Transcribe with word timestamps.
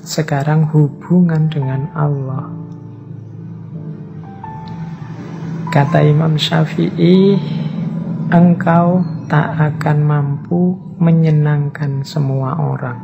Sekarang 0.00 0.64
hubungan 0.72 1.52
dengan 1.52 1.92
Allah. 1.92 2.48
Kata 5.68 6.00
Imam 6.00 6.40
Syafi'i, 6.40 7.36
engkau 8.32 9.04
tak 9.28 9.60
akan 9.60 9.98
mampu 10.00 10.80
menyenangkan 10.96 12.00
semua 12.00 12.56
orang. 12.56 12.96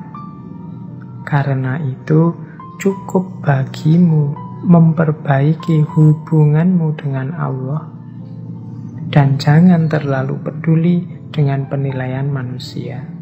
Karena 1.28 1.76
itu, 1.84 2.32
cukup 2.80 3.44
bagimu 3.44 4.32
memperbaiki 4.64 5.84
hubunganmu 5.84 6.96
dengan 6.96 7.28
Allah, 7.36 7.92
dan 9.12 9.36
jangan 9.36 9.84
terlalu 9.84 10.40
peduli 10.40 11.04
dengan 11.28 11.68
penilaian 11.68 12.26
manusia. 12.32 13.15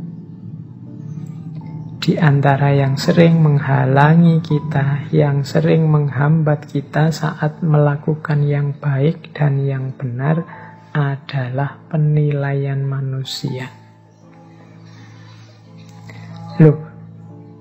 Di 2.04 2.20
antara 2.20 2.68
yang 2.68 3.00
sering 3.00 3.40
menghalangi 3.40 4.44
kita, 4.44 5.08
yang 5.08 5.40
sering 5.40 5.88
menghambat 5.88 6.68
kita 6.68 7.08
saat 7.08 7.64
melakukan 7.64 8.44
yang 8.44 8.76
baik 8.76 9.32
dan 9.32 9.64
yang 9.64 9.88
benar 9.96 10.44
adalah 10.92 11.80
penilaian 11.88 12.84
manusia. 12.84 13.72
Loh, 16.60 16.76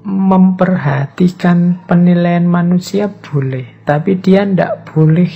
memperhatikan 0.03 1.87
penilaian 1.87 2.43
manusia 2.43 3.07
boleh, 3.07 3.87
tapi 3.87 4.19
dia 4.19 4.43
tidak 4.43 4.91
boleh 4.91 5.31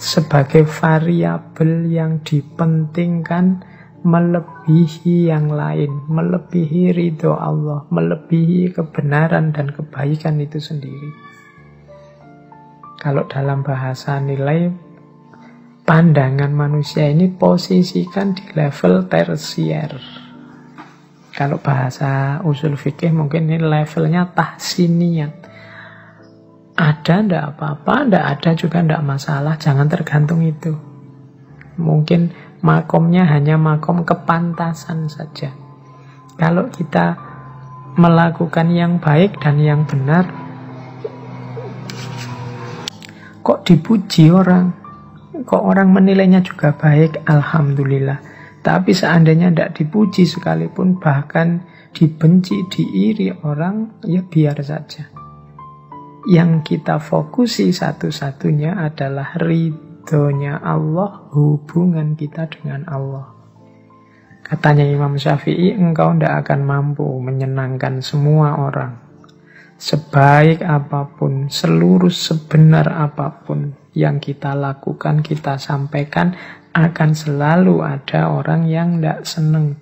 sebagai 0.00 0.64
variabel 0.64 1.92
yang 1.92 2.24
dipentingkan 2.24 3.73
melebihi 4.04 5.32
yang 5.32 5.48
lain, 5.48 6.04
melebihi 6.12 6.92
ridho 6.92 7.32
Allah, 7.32 7.88
melebihi 7.88 8.76
kebenaran 8.76 9.56
dan 9.56 9.72
kebaikan 9.72 10.36
itu 10.44 10.60
sendiri. 10.60 11.10
Kalau 13.00 13.24
dalam 13.24 13.64
bahasa 13.64 14.20
nilai, 14.20 14.68
pandangan 15.88 16.52
manusia 16.52 17.08
ini 17.08 17.32
posisikan 17.32 18.36
di 18.36 18.44
level 18.52 19.08
tersier. 19.08 19.96
Kalau 21.34 21.58
bahasa 21.58 22.44
usul 22.44 22.76
fikih 22.76 23.10
mungkin 23.10 23.48
ini 23.48 23.58
levelnya 23.58 24.36
tahsiniyat. 24.36 25.32
Ada 26.76 27.14
ndak 27.24 27.44
apa-apa, 27.56 27.94
ndak 28.06 28.24
ada 28.24 28.50
juga 28.52 28.84
ndak 28.84 29.02
masalah, 29.02 29.56
jangan 29.56 29.88
tergantung 29.88 30.44
itu. 30.44 30.76
Mungkin 31.74 32.30
makomnya 32.64 33.28
hanya 33.28 33.60
makom 33.60 34.08
kepantasan 34.08 35.12
saja. 35.12 35.52
Kalau 36.40 36.72
kita 36.72 37.14
melakukan 38.00 38.72
yang 38.72 38.96
baik 38.96 39.36
dan 39.38 39.60
yang 39.60 39.84
benar, 39.84 40.24
kok 43.44 43.68
dipuji 43.68 44.32
orang, 44.32 44.72
kok 45.44 45.60
orang 45.60 45.92
menilainya 45.92 46.40
juga 46.40 46.72
baik, 46.72 47.28
alhamdulillah. 47.28 48.18
Tapi 48.64 48.96
seandainya 48.96 49.52
tidak 49.52 49.76
dipuji 49.76 50.24
sekalipun, 50.24 50.96
bahkan 50.96 51.60
dibenci, 51.92 52.64
diiri 52.72 53.28
orang, 53.44 54.00
ya 54.08 54.24
biar 54.24 54.56
saja. 54.64 55.12
Yang 56.24 56.64
kita 56.64 56.96
fokusi 56.96 57.68
satu-satunya 57.68 58.80
adalah 58.80 59.36
ridho 59.36 59.93
ridhonya 60.04 60.60
Allah, 60.60 61.32
hubungan 61.32 62.12
kita 62.12 62.44
dengan 62.52 62.84
Allah. 62.92 63.32
Katanya 64.44 64.84
Imam 64.84 65.16
Syafi'i, 65.16 65.72
engkau 65.72 66.12
tidak 66.12 66.44
akan 66.44 66.60
mampu 66.60 67.08
menyenangkan 67.24 68.04
semua 68.04 68.60
orang. 68.60 69.00
Sebaik 69.80 70.60
apa 70.60 71.08
pun, 71.08 71.48
seluruh 71.48 72.12
sebenar 72.12 72.92
apa 72.92 73.32
pun 73.48 73.72
yang 73.96 74.20
kita 74.20 74.52
lakukan, 74.52 75.24
kita 75.24 75.56
sampaikan, 75.56 76.36
akan 76.76 77.10
selalu 77.16 77.80
ada 77.80 78.28
orang 78.28 78.68
yang 78.68 79.00
tidak 79.00 79.24
senang. 79.24 79.80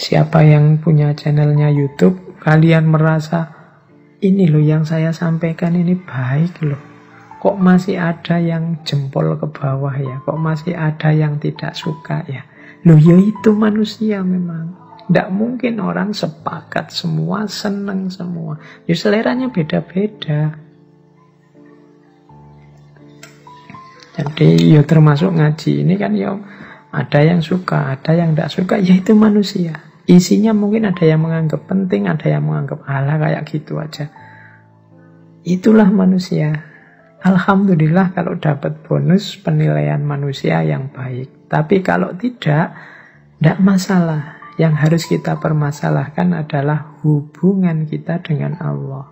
Siapa 0.00 0.40
yang 0.40 0.80
punya 0.80 1.12
channelnya 1.12 1.68
YouTube, 1.68 2.40
kalian 2.40 2.88
merasa, 2.88 3.52
ini 4.24 4.48
loh 4.48 4.64
yang 4.64 4.88
saya 4.88 5.12
sampaikan 5.12 5.76
ini 5.76 5.92
baik 6.00 6.64
loh 6.64 6.91
kok 7.42 7.58
masih 7.58 7.98
ada 7.98 8.38
yang 8.38 8.78
jempol 8.86 9.34
ke 9.34 9.50
bawah 9.50 9.90
ya, 9.98 10.22
kok 10.22 10.38
masih 10.38 10.78
ada 10.78 11.10
yang 11.10 11.42
tidak 11.42 11.74
suka 11.74 12.22
ya. 12.30 12.46
Loh 12.86 12.94
ya 12.94 13.18
itu 13.18 13.50
manusia 13.50 14.22
memang. 14.22 14.78
Tidak 15.10 15.28
mungkin 15.34 15.82
orang 15.82 16.14
sepakat 16.14 16.94
semua, 16.94 17.50
seneng 17.50 18.06
semua. 18.14 18.62
Ya 18.86 18.94
seleranya 18.94 19.50
beda-beda. 19.50 20.54
Jadi 24.14 24.78
ya 24.78 24.86
termasuk 24.86 25.34
ngaji 25.34 25.82
ini 25.82 25.98
kan 25.98 26.14
ya 26.14 26.38
ada 26.94 27.20
yang 27.26 27.42
suka, 27.42 27.98
ada 27.98 28.14
yang 28.14 28.38
tidak 28.38 28.54
suka, 28.54 28.78
ya 28.78 28.94
itu 28.94 29.18
manusia. 29.18 29.82
Isinya 30.06 30.54
mungkin 30.54 30.86
ada 30.86 31.02
yang 31.02 31.26
menganggap 31.26 31.66
penting, 31.66 32.06
ada 32.06 32.30
yang 32.30 32.46
menganggap 32.46 32.86
ala 32.86 33.18
kayak 33.18 33.42
gitu 33.50 33.82
aja. 33.82 34.14
Itulah 35.42 35.90
manusia. 35.90 36.71
Alhamdulillah 37.22 38.18
kalau 38.18 38.34
dapat 38.34 38.82
bonus 38.82 39.38
penilaian 39.38 40.02
manusia 40.02 40.58
yang 40.66 40.90
baik. 40.90 41.46
Tapi 41.46 41.78
kalau 41.78 42.10
tidak, 42.18 42.74
tidak 43.38 43.58
masalah. 43.62 44.42
Yang 44.58 44.74
harus 44.84 45.02
kita 45.08 45.40
permasalahkan 45.40 46.34
adalah 46.36 46.98
hubungan 47.00 47.88
kita 47.88 48.20
dengan 48.20 48.58
Allah. 48.60 49.08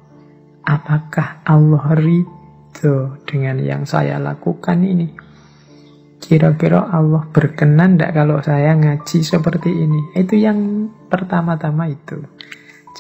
Apakah 0.67 1.41
Allah 1.47 1.97
ridho 1.97 3.17
dengan 3.25 3.57
yang 3.63 3.89
saya 3.89 4.21
lakukan 4.21 4.85
ini? 4.85 5.09
Kira-kira 6.21 6.93
Allah 6.93 7.25
berkenan 7.33 7.97
tidak 7.97 8.13
kalau 8.21 8.37
saya 8.45 8.77
ngaji 8.77 9.19
seperti 9.25 9.71
ini? 9.73 10.13
Itu 10.13 10.37
yang 10.37 10.91
pertama-tama 11.09 11.89
itu. 11.89 12.21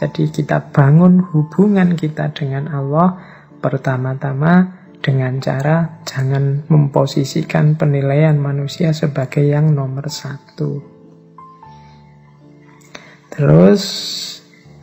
Jadi 0.00 0.32
kita 0.32 0.72
bangun 0.72 1.20
hubungan 1.34 1.92
kita 1.92 2.32
dengan 2.32 2.72
Allah 2.72 3.20
pertama-tama 3.60 4.79
dengan 5.00 5.40
cara 5.40 6.04
jangan 6.04 6.68
memposisikan 6.68 7.74
penilaian 7.74 8.36
manusia 8.36 8.92
sebagai 8.92 9.40
yang 9.40 9.72
nomor 9.72 10.12
satu. 10.12 10.84
Terus 13.32 13.82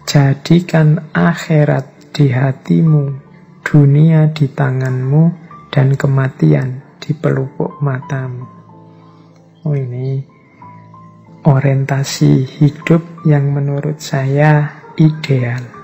jadikan 0.10 1.14
akhirat 1.14 2.18
di 2.18 2.34
hatimu, 2.34 3.14
dunia 3.62 4.34
di 4.34 4.50
tanganmu, 4.50 5.24
dan 5.70 5.94
kematian 5.94 6.82
di 6.98 7.14
pelupuk 7.14 7.78
matamu. 7.86 8.50
Oh 9.62 9.78
ini 9.78 10.26
orientasi 11.46 12.50
hidup 12.58 13.06
yang 13.30 13.54
menurut 13.54 14.02
saya 14.02 14.82
ideal 14.98 15.77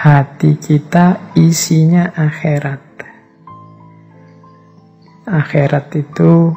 hati 0.00 0.56
kita 0.56 1.36
isinya 1.36 2.08
akhirat. 2.16 3.04
Akhirat 5.28 5.92
itu 5.92 6.56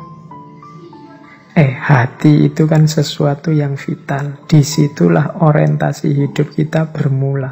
eh 1.52 1.76
hati 1.76 2.48
itu 2.48 2.64
kan 2.64 2.88
sesuatu 2.88 3.52
yang 3.52 3.76
vital. 3.76 4.48
Di 4.48 4.64
situlah 4.64 5.44
orientasi 5.44 6.24
hidup 6.24 6.56
kita 6.56 6.88
bermula. 6.88 7.52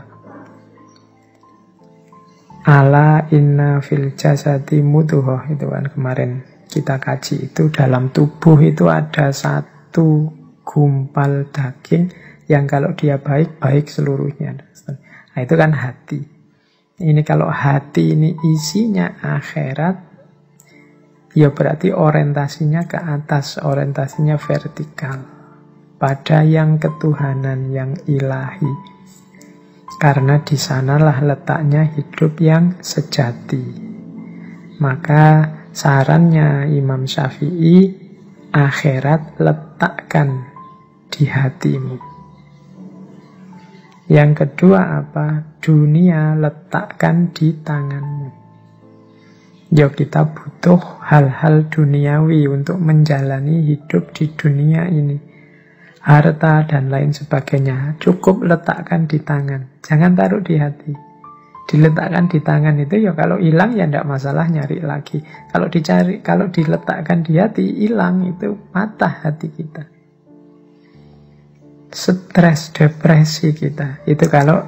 Ala 2.63 3.27
inna 3.35 3.83
fil 3.83 4.15
jasadi 4.15 4.79
mutuhoh 4.79 5.43
itu 5.51 5.67
kan 5.67 5.91
kemarin 5.91 6.39
kita 6.71 7.03
kaji 7.03 7.51
itu 7.51 7.67
dalam 7.67 8.15
tubuh 8.15 8.55
itu 8.63 8.87
ada 8.87 9.35
satu 9.35 10.31
gumpal 10.63 11.51
daging 11.51 12.07
yang 12.47 12.63
kalau 12.63 12.95
dia 12.95 13.19
baik 13.19 13.59
baik 13.59 13.91
seluruhnya. 13.91 14.55
Nah 15.31 15.39
itu 15.41 15.55
kan 15.55 15.71
hati. 15.71 16.19
Ini 17.01 17.21
kalau 17.25 17.49
hati 17.49 18.13
ini 18.13 18.37
isinya 18.53 19.17
akhirat, 19.23 19.95
ya 21.33 21.49
berarti 21.49 21.89
orientasinya 21.89 22.85
ke 22.85 22.99
atas, 22.99 23.57
orientasinya 23.57 24.37
vertikal. 24.37 25.17
Pada 25.97 26.41
yang 26.41 26.81
ketuhanan, 26.81 27.69
yang 27.69 27.93
ilahi. 28.09 28.73
Karena 30.01 30.41
di 30.41 30.57
sanalah 30.57 31.21
letaknya 31.21 31.85
hidup 31.93 32.41
yang 32.41 32.81
sejati. 32.81 33.65
Maka 34.81 35.45
sarannya 35.69 36.73
Imam 36.73 37.05
Syafi'i, 37.05 37.93
akhirat 38.49 39.37
letakkan 39.37 40.49
di 41.13 41.29
hatimu. 41.29 42.10
Yang 44.11 44.43
kedua 44.43 44.99
apa? 44.99 45.55
Dunia 45.63 46.35
letakkan 46.35 47.31
di 47.31 47.55
tanganmu. 47.55 48.27
Ya 49.71 49.87
kita 49.87 50.27
butuh 50.27 50.99
hal-hal 50.99 51.71
duniawi 51.71 52.43
untuk 52.51 52.75
menjalani 52.75 53.71
hidup 53.71 54.11
di 54.11 54.27
dunia 54.35 54.91
ini. 54.91 55.31
harta, 56.01 56.65
dan 56.65 56.89
lain 56.89 57.13
sebagainya. 57.13 58.01
Cukup 58.01 58.41
letakkan 58.41 59.05
di 59.05 59.21
tangan, 59.21 59.85
jangan 59.85 60.17
taruh 60.17 60.41
di 60.41 60.57
hati. 60.57 60.91
Diletakkan 61.69 62.25
di 62.25 62.41
tangan 62.41 62.73
itu 62.81 63.05
ya 63.05 63.13
kalau 63.13 63.37
hilang 63.37 63.77
ya 63.77 63.85
tidak 63.85 64.09
masalah 64.09 64.49
nyari 64.49 64.81
lagi. 64.81 65.21
Kalau 65.53 65.69
dicari, 65.69 66.25
kalau 66.25 66.49
diletakkan 66.49 67.21
di 67.21 67.37
hati 67.37 67.85
hilang 67.85 68.25
itu 68.25 68.57
patah 68.73 69.29
hati 69.29 69.47
kita. 69.53 69.90
Stres, 71.91 72.71
depresi 72.71 73.51
kita 73.51 74.07
itu 74.07 74.23
kalau 74.31 74.63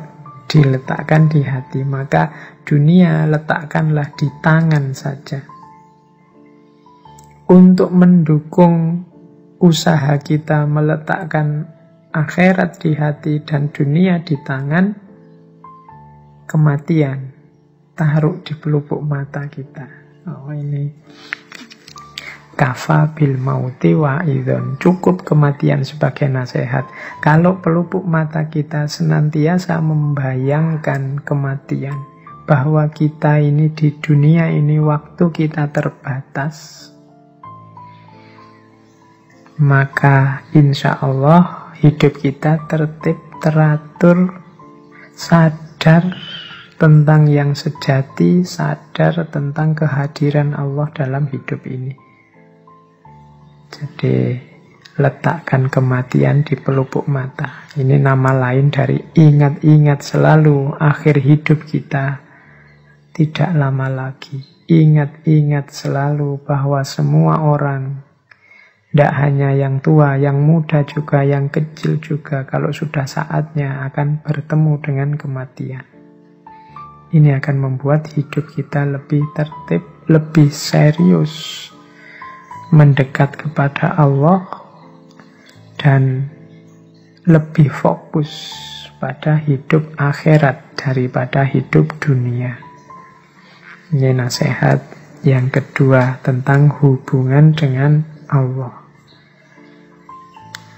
diletakkan 0.51 1.31
di 1.31 1.39
hati 1.39 1.79
maka 1.87 2.29
dunia 2.67 3.23
letakkanlah 3.31 4.11
di 4.19 4.27
tangan 4.43 4.91
saja. 4.91 5.39
Untuk 7.47 7.95
mendukung 7.95 9.07
usaha 9.63 10.19
kita 10.19 10.67
meletakkan 10.67 11.63
akhirat 12.11 12.83
di 12.83 12.91
hati 12.91 13.39
dan 13.47 13.71
dunia 13.71 14.19
di 14.19 14.35
tangan, 14.43 14.85
kematian 16.43 17.19
taruh 17.95 18.43
di 18.43 18.53
pelupuk 18.59 18.99
mata 18.99 19.47
kita. 19.47 19.87
Oh 20.27 20.51
ini 20.51 20.91
kafa 22.53 23.13
bil 23.17 23.37
mauti 23.37 23.97
wa 23.97 24.21
idon. 24.25 24.77
Cukup 24.77 25.25
kematian 25.25 25.81
sebagai 25.81 26.29
nasihat. 26.29 26.85
Kalau 27.19 27.59
pelupuk 27.59 28.05
mata 28.05 28.49
kita 28.49 28.85
senantiasa 28.85 29.81
membayangkan 29.81 31.21
kematian, 31.21 31.97
bahwa 32.43 32.91
kita 32.91 33.39
ini 33.39 33.71
di 33.71 33.95
dunia 34.03 34.51
ini 34.51 34.75
waktu 34.79 35.31
kita 35.31 35.71
terbatas, 35.71 36.89
maka 39.55 40.43
insya 40.51 40.99
Allah 40.99 41.71
hidup 41.79 42.19
kita 42.19 42.67
tertib, 42.67 43.15
teratur, 43.39 44.43
sadar 45.15 46.19
tentang 46.75 47.31
yang 47.31 47.55
sejati, 47.55 48.43
sadar 48.43 49.23
tentang 49.31 49.71
kehadiran 49.71 50.51
Allah 50.51 50.91
dalam 50.91 51.31
hidup 51.31 51.63
ini. 51.63 52.02
Jadi 53.73 54.37
letakkan 55.01 55.73
kematian 55.73 56.45
di 56.45 56.53
pelupuk 56.53 57.09
mata. 57.09 57.65
Ini 57.73 57.97
nama 57.97 58.29
lain 58.29 58.69
dari 58.69 59.01
ingat-ingat 59.17 60.05
selalu 60.05 60.77
akhir 60.77 61.17
hidup 61.17 61.65
kita 61.65 62.21
tidak 63.13 63.51
lama 63.57 63.89
lagi. 63.89 64.37
Ingat-ingat 64.69 65.73
selalu 65.73 66.37
bahwa 66.45 66.85
semua 66.85 67.41
orang 67.41 68.05
tidak 68.93 69.13
hanya 69.17 69.49
yang 69.57 69.81
tua, 69.81 70.21
yang 70.21 70.37
muda 70.37 70.85
juga, 70.85 71.25
yang 71.25 71.49
kecil 71.49 71.97
juga. 71.97 72.45
Kalau 72.45 72.69
sudah 72.69 73.09
saatnya 73.09 73.89
akan 73.89 74.21
bertemu 74.21 74.73
dengan 74.85 75.09
kematian. 75.17 75.81
Ini 77.09 77.41
akan 77.41 77.57
membuat 77.57 78.13
hidup 78.13 78.53
kita 78.53 78.85
lebih 78.85 79.25
tertib, 79.33 79.81
lebih 80.05 80.53
serius. 80.53 81.72
Mendekat 82.73 83.37
kepada 83.37 83.93
Allah. 83.93 84.49
Dan 85.77 86.25
lebih 87.29 87.69
fokus 87.69 88.49
pada 88.97 89.37
hidup 89.37 89.93
akhirat 90.01 90.73
daripada 90.73 91.45
hidup 91.45 91.91
dunia. 92.01 92.57
Ini 93.93 94.09
nasihat 94.17 94.81
yang 95.21 95.53
kedua 95.53 96.19
tentang 96.25 96.67
hubungan 96.81 97.55
dengan 97.55 98.03
Allah. 98.27 98.83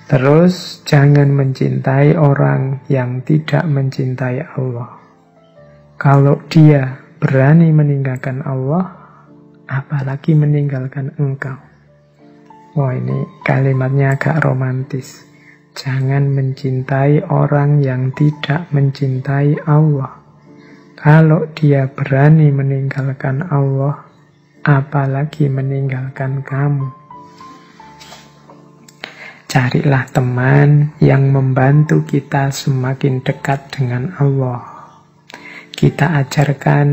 Terus 0.05 0.85
jangan 0.85 1.33
mencintai 1.33 2.13
orang 2.13 2.85
yang 2.85 3.25
tidak 3.25 3.65
mencintai 3.65 4.45
Allah. 4.53 5.01
Kalau 5.97 6.37
dia 6.45 7.01
berani 7.17 7.73
meninggalkan 7.73 8.45
Allah, 8.45 8.93
apalagi 9.65 10.37
meninggalkan 10.37 11.09
engkau. 11.17 11.57
Wah 12.75 12.91
ini 12.91 13.23
kalimatnya 13.47 14.19
agak 14.19 14.43
romantis. 14.43 15.23
Jangan 15.79 16.27
mencintai 16.27 17.23
orang 17.31 17.79
yang 17.79 18.11
tidak 18.11 18.67
mencintai 18.75 19.63
Allah. 19.63 20.19
Kalau 20.99 21.47
dia 21.55 21.87
berani 21.87 22.51
meninggalkan 22.51 23.47
Allah, 23.47 24.03
apalagi 24.67 25.47
meninggalkan 25.47 26.43
kamu. 26.43 26.91
Carilah 29.47 30.03
teman 30.11 30.91
yang 30.99 31.31
membantu 31.31 32.03
kita 32.03 32.51
semakin 32.51 33.23
dekat 33.23 33.71
dengan 33.71 34.11
Allah. 34.19 34.91
Kita 35.71 36.19
ajarkan 36.19 36.87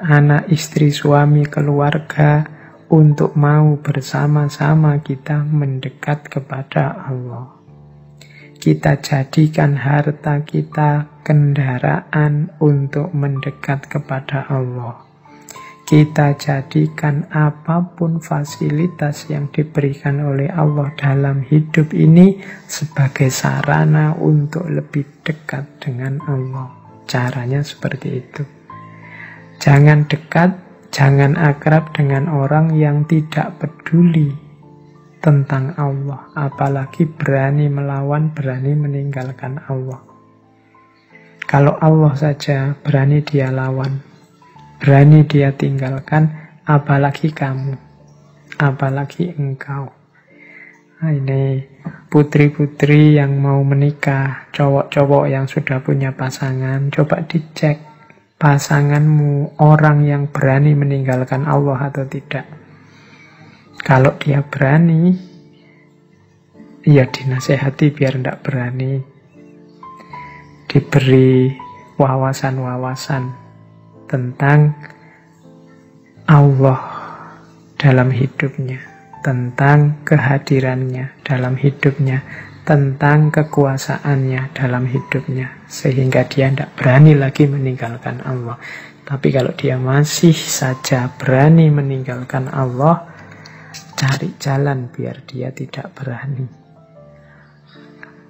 anak, 0.00 0.48
istri, 0.48 0.88
suami, 0.88 1.44
keluarga 1.44 2.57
untuk 2.88 3.36
mau 3.36 3.76
bersama-sama 3.80 5.00
kita 5.04 5.44
mendekat 5.44 6.28
kepada 6.28 7.08
Allah. 7.08 7.56
Kita 8.58 8.98
jadikan 8.98 9.78
harta 9.78 10.42
kita 10.42 11.22
kendaraan 11.22 12.50
untuk 12.58 13.14
mendekat 13.14 13.86
kepada 13.86 14.48
Allah 14.50 15.08
kita 15.88 16.36
jadikan 16.36 17.24
apa 17.32 17.80
pun 17.96 18.20
fasilitas 18.20 19.24
yang 19.32 19.48
diberikan 19.48 20.20
oleh 20.20 20.52
Allah 20.52 20.92
dalam 21.00 21.40
hidup 21.40 21.96
ini 21.96 22.44
sebagai 22.68 23.32
sarana 23.32 24.12
untuk 24.20 24.68
lebih 24.68 25.08
dekat 25.24 25.64
dengan 25.80 26.20
Allah. 26.28 26.68
Caranya 27.08 27.64
seperti 27.64 28.20
itu. 28.20 28.44
Jangan 29.64 30.04
dekat, 30.04 30.67
jangan 30.88 31.36
akrab 31.36 31.92
dengan 31.92 32.28
orang 32.28 32.74
yang 32.74 33.04
tidak 33.04 33.56
peduli 33.60 34.32
tentang 35.18 35.74
Allah, 35.74 36.30
apalagi 36.34 37.04
berani 37.04 37.66
melawan, 37.66 38.30
berani 38.32 38.72
meninggalkan 38.78 39.58
Allah. 39.66 40.00
Kalau 41.48 41.80
Allah 41.80 42.12
saja 42.12 42.76
berani 42.84 43.24
dia 43.24 43.48
lawan, 43.48 44.04
berani 44.78 45.24
dia 45.24 45.50
tinggalkan, 45.56 46.28
apalagi 46.68 47.32
kamu, 47.32 47.74
apalagi 48.60 49.32
engkau. 49.32 49.88
Nah, 50.98 51.14
ini 51.14 51.62
putri-putri 52.10 53.16
yang 53.16 53.38
mau 53.38 53.64
menikah, 53.64 54.50
cowok-cowok 54.52 55.24
yang 55.30 55.46
sudah 55.48 55.80
punya 55.80 56.12
pasangan, 56.12 56.90
coba 56.92 57.24
dicek 57.24 57.87
pasanganmu 58.38 59.58
orang 59.58 60.06
yang 60.06 60.30
berani 60.30 60.78
meninggalkan 60.78 61.42
Allah 61.42 61.90
atau 61.90 62.06
tidak. 62.06 62.46
Kalau 63.82 64.14
dia 64.14 64.46
berani, 64.46 65.10
ya 66.86 67.02
dinasehati 67.10 67.90
biar 67.90 68.14
tidak 68.14 68.46
berani. 68.46 69.02
Diberi 70.70 71.50
wawasan-wawasan 71.98 73.22
tentang 74.06 74.76
Allah 76.30 76.78
dalam 77.74 78.14
hidupnya, 78.14 78.78
tentang 79.26 79.98
kehadirannya 80.06 81.10
dalam 81.26 81.58
hidupnya, 81.58 82.22
tentang 82.68 83.32
kekuasaannya 83.32 84.52
dalam 84.52 84.84
hidupnya, 84.84 85.64
sehingga 85.64 86.28
dia 86.28 86.52
tidak 86.52 86.76
berani 86.76 87.16
lagi 87.16 87.48
meninggalkan 87.48 88.20
Allah. 88.20 88.60
Tapi 89.08 89.32
kalau 89.32 89.56
dia 89.56 89.80
masih 89.80 90.36
saja 90.36 91.08
berani 91.16 91.72
meninggalkan 91.72 92.52
Allah, 92.52 93.08
cari 93.96 94.36
jalan 94.36 94.92
biar 94.92 95.24
dia 95.24 95.48
tidak 95.48 95.96
berani. 95.96 96.44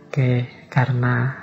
Oke, 0.07 0.47
karena 0.71 1.35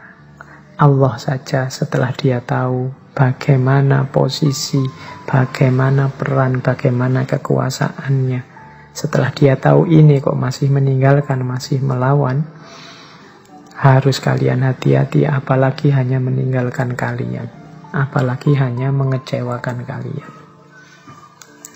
Allah 0.80 1.14
saja 1.20 1.68
setelah 1.68 2.16
dia 2.16 2.40
tahu 2.40 2.96
bagaimana 3.12 4.08
posisi, 4.08 4.80
bagaimana 5.28 6.08
peran, 6.16 6.64
bagaimana 6.64 7.28
kekuasaannya. 7.28 8.54
Setelah 8.96 9.36
dia 9.36 9.60
tahu 9.60 9.92
ini 9.92 10.24
kok 10.24 10.40
masih 10.40 10.72
meninggalkan, 10.72 11.44
masih 11.44 11.84
melawan, 11.84 12.48
harus 13.75 14.24
kalian 14.24 14.64
hati-hati 14.64 15.28
apalagi 15.28 15.92
hanya 15.92 16.16
meninggalkan 16.24 16.96
kalian, 16.96 17.52
apalagi 17.92 18.56
hanya 18.56 18.96
mengecewakan 18.96 19.84
kalian. 19.84 20.32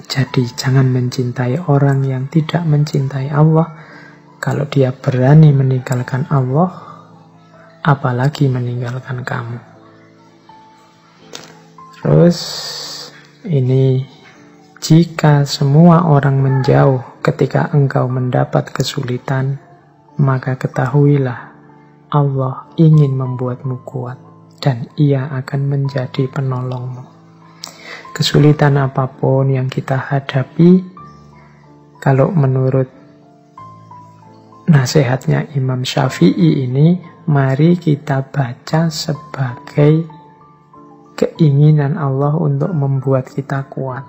Jadi 0.10 0.48
jangan 0.56 0.88
mencintai 0.90 1.60
orang 1.68 2.08
yang 2.08 2.32
tidak 2.32 2.64
mencintai 2.64 3.30
Allah. 3.36 3.68
Kalau 4.40 4.64
dia 4.72 4.96
berani 4.96 5.52
meninggalkan 5.52 6.24
Allah, 6.32 6.72
apalagi 7.84 8.48
meninggalkan 8.48 9.28
kamu. 9.28 9.60
Terus 12.00 12.40
ini 13.44 14.08
jika 14.80 15.44
semua 15.44 16.08
orang 16.08 16.40
menjauh 16.40 17.09
ketika 17.20 17.72
engkau 17.76 18.08
mendapat 18.08 18.72
kesulitan, 18.72 19.60
maka 20.20 20.56
ketahuilah 20.56 21.52
Allah 22.10 22.68
ingin 22.76 23.16
membuatmu 23.16 23.86
kuat 23.86 24.18
dan 24.60 24.92
ia 25.00 25.30
akan 25.32 25.62
menjadi 25.70 26.28
penolongmu. 26.28 27.06
Kesulitan 28.12 28.76
apa 28.76 29.08
pun 29.08 29.48
yang 29.48 29.72
kita 29.72 29.96
hadapi, 29.96 30.84
kalau 32.04 32.32
menurut 32.34 32.90
nasihatnya 34.68 35.48
Imam 35.56 35.88
Syafi'i 35.88 36.68
ini, 36.68 37.00
mari 37.30 37.80
kita 37.80 38.28
baca 38.28 38.92
sebagai 38.92 40.04
keinginan 41.16 42.00
Allah 42.00 42.36
untuk 42.36 42.72
membuat 42.72 43.28
kita 43.32 43.68
kuat. 43.68 44.08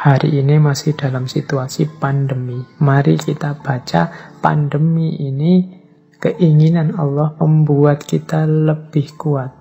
Hari 0.00 0.40
ini 0.40 0.56
masih 0.56 0.96
dalam 0.96 1.28
situasi 1.28 1.84
pandemi. 1.84 2.56
Mari 2.80 3.20
kita 3.20 3.52
baca 3.60 4.32
pandemi 4.40 5.12
ini 5.20 5.76
keinginan 6.16 6.96
Allah 6.96 7.36
membuat 7.36 8.08
kita 8.08 8.48
lebih 8.48 9.12
kuat. 9.20 9.52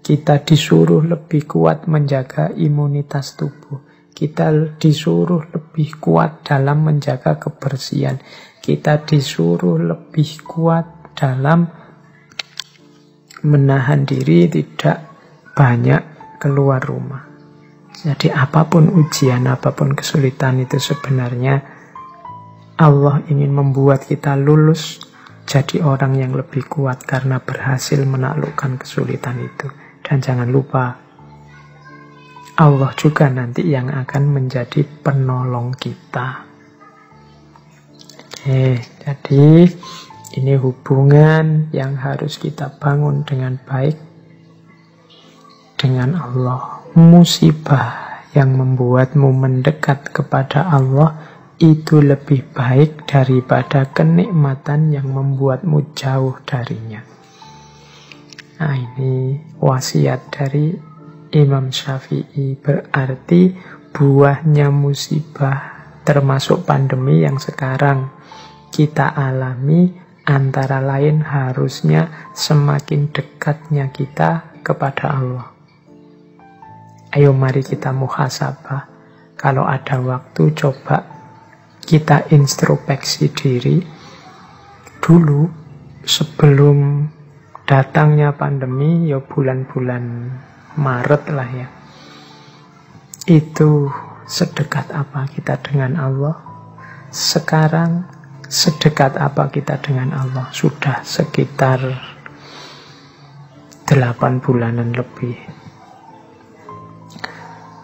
Kita 0.00 0.40
disuruh 0.40 1.04
lebih 1.04 1.44
kuat 1.44 1.84
menjaga 1.84 2.48
imunitas 2.56 3.36
tubuh. 3.36 3.84
Kita 4.08 4.56
disuruh 4.80 5.52
lebih 5.52 6.00
kuat 6.00 6.40
dalam 6.40 6.88
menjaga 6.88 7.36
kebersihan. 7.36 8.16
Kita 8.64 9.04
disuruh 9.04 9.84
lebih 9.84 10.48
kuat 10.48 11.12
dalam 11.12 11.68
menahan 13.44 14.00
diri 14.08 14.48
tidak 14.48 15.04
banyak 15.52 16.00
keluar 16.40 16.80
rumah. 16.80 17.29
Jadi 18.00 18.32
apa 18.32 18.64
pun 18.64 18.88
ujian, 18.88 19.44
apa 19.44 19.76
pun 19.76 19.92
kesulitan 19.92 20.64
itu 20.64 20.80
sebenarnya 20.80 21.60
Allah 22.80 23.20
ingin 23.28 23.52
membuat 23.52 24.08
kita 24.08 24.40
lulus 24.40 25.04
jadi 25.44 25.84
orang 25.84 26.16
yang 26.16 26.32
lebih 26.32 26.64
kuat 26.64 27.04
karena 27.04 27.42
berhasil 27.44 28.00
menaklukkan 28.00 28.80
kesulitan 28.80 29.44
itu. 29.44 29.68
Dan 30.00 30.24
jangan 30.24 30.48
lupa, 30.48 30.96
Allah 32.56 32.92
juga 32.96 33.28
nanti 33.28 33.68
yang 33.68 33.92
akan 33.92 34.32
menjadi 34.32 34.80
penolong 35.04 35.76
kita. 35.76 36.48
Oke, 38.40 38.80
jadi 39.04 39.68
ini 40.40 40.54
hubungan 40.56 41.68
yang 41.76 42.00
harus 42.00 42.40
kita 42.40 42.72
bangun 42.80 43.28
dengan 43.28 43.60
baik 43.60 44.00
dengan 45.76 46.16
Allah. 46.16 46.79
Musibah 46.98 48.26
yang 48.34 48.58
membuatmu 48.58 49.30
mendekat 49.30 50.10
kepada 50.10 50.74
Allah 50.74 51.22
itu 51.62 52.02
lebih 52.02 52.50
baik 52.50 53.06
daripada 53.06 53.86
kenikmatan 53.94 54.90
yang 54.90 55.06
membuatmu 55.06 55.94
jauh 55.94 56.34
darinya. 56.42 56.98
Nah 58.58 58.74
ini 58.74 59.38
wasiat 59.62 60.34
dari 60.34 60.74
Imam 61.30 61.70
Syafi'i 61.70 62.58
berarti 62.58 63.54
buahnya 63.94 64.74
musibah 64.74 65.86
termasuk 66.02 66.66
pandemi 66.66 67.22
yang 67.22 67.38
sekarang 67.38 68.10
kita 68.74 69.14
alami 69.14 69.94
antara 70.26 70.82
lain 70.82 71.22
harusnya 71.22 72.34
semakin 72.34 73.14
dekatnya 73.14 73.94
kita 73.94 74.58
kepada 74.66 75.14
Allah. 75.14 75.59
Ayo 77.10 77.34
mari 77.34 77.66
kita 77.66 77.90
muhasabah. 77.90 78.86
Kalau 79.34 79.66
ada 79.66 79.98
waktu 79.98 80.54
coba 80.54 81.02
kita 81.82 82.30
introspeksi 82.30 83.34
diri. 83.34 83.82
Dulu 85.02 85.50
sebelum 86.06 87.10
datangnya 87.66 88.30
pandemi 88.30 89.10
ya 89.10 89.18
bulan-bulan 89.18 90.04
Maret 90.78 91.24
lah 91.34 91.50
ya. 91.50 91.68
Itu 93.26 93.90
sedekat 94.30 94.94
apa 94.94 95.26
kita 95.34 95.58
dengan 95.66 95.98
Allah? 95.98 96.38
Sekarang 97.10 98.06
sedekat 98.46 99.18
apa 99.18 99.50
kita 99.50 99.82
dengan 99.82 100.14
Allah? 100.14 100.46
Sudah 100.54 101.02
sekitar 101.02 101.82
delapan 103.90 104.38
bulanan 104.38 104.94
lebih 104.94 105.59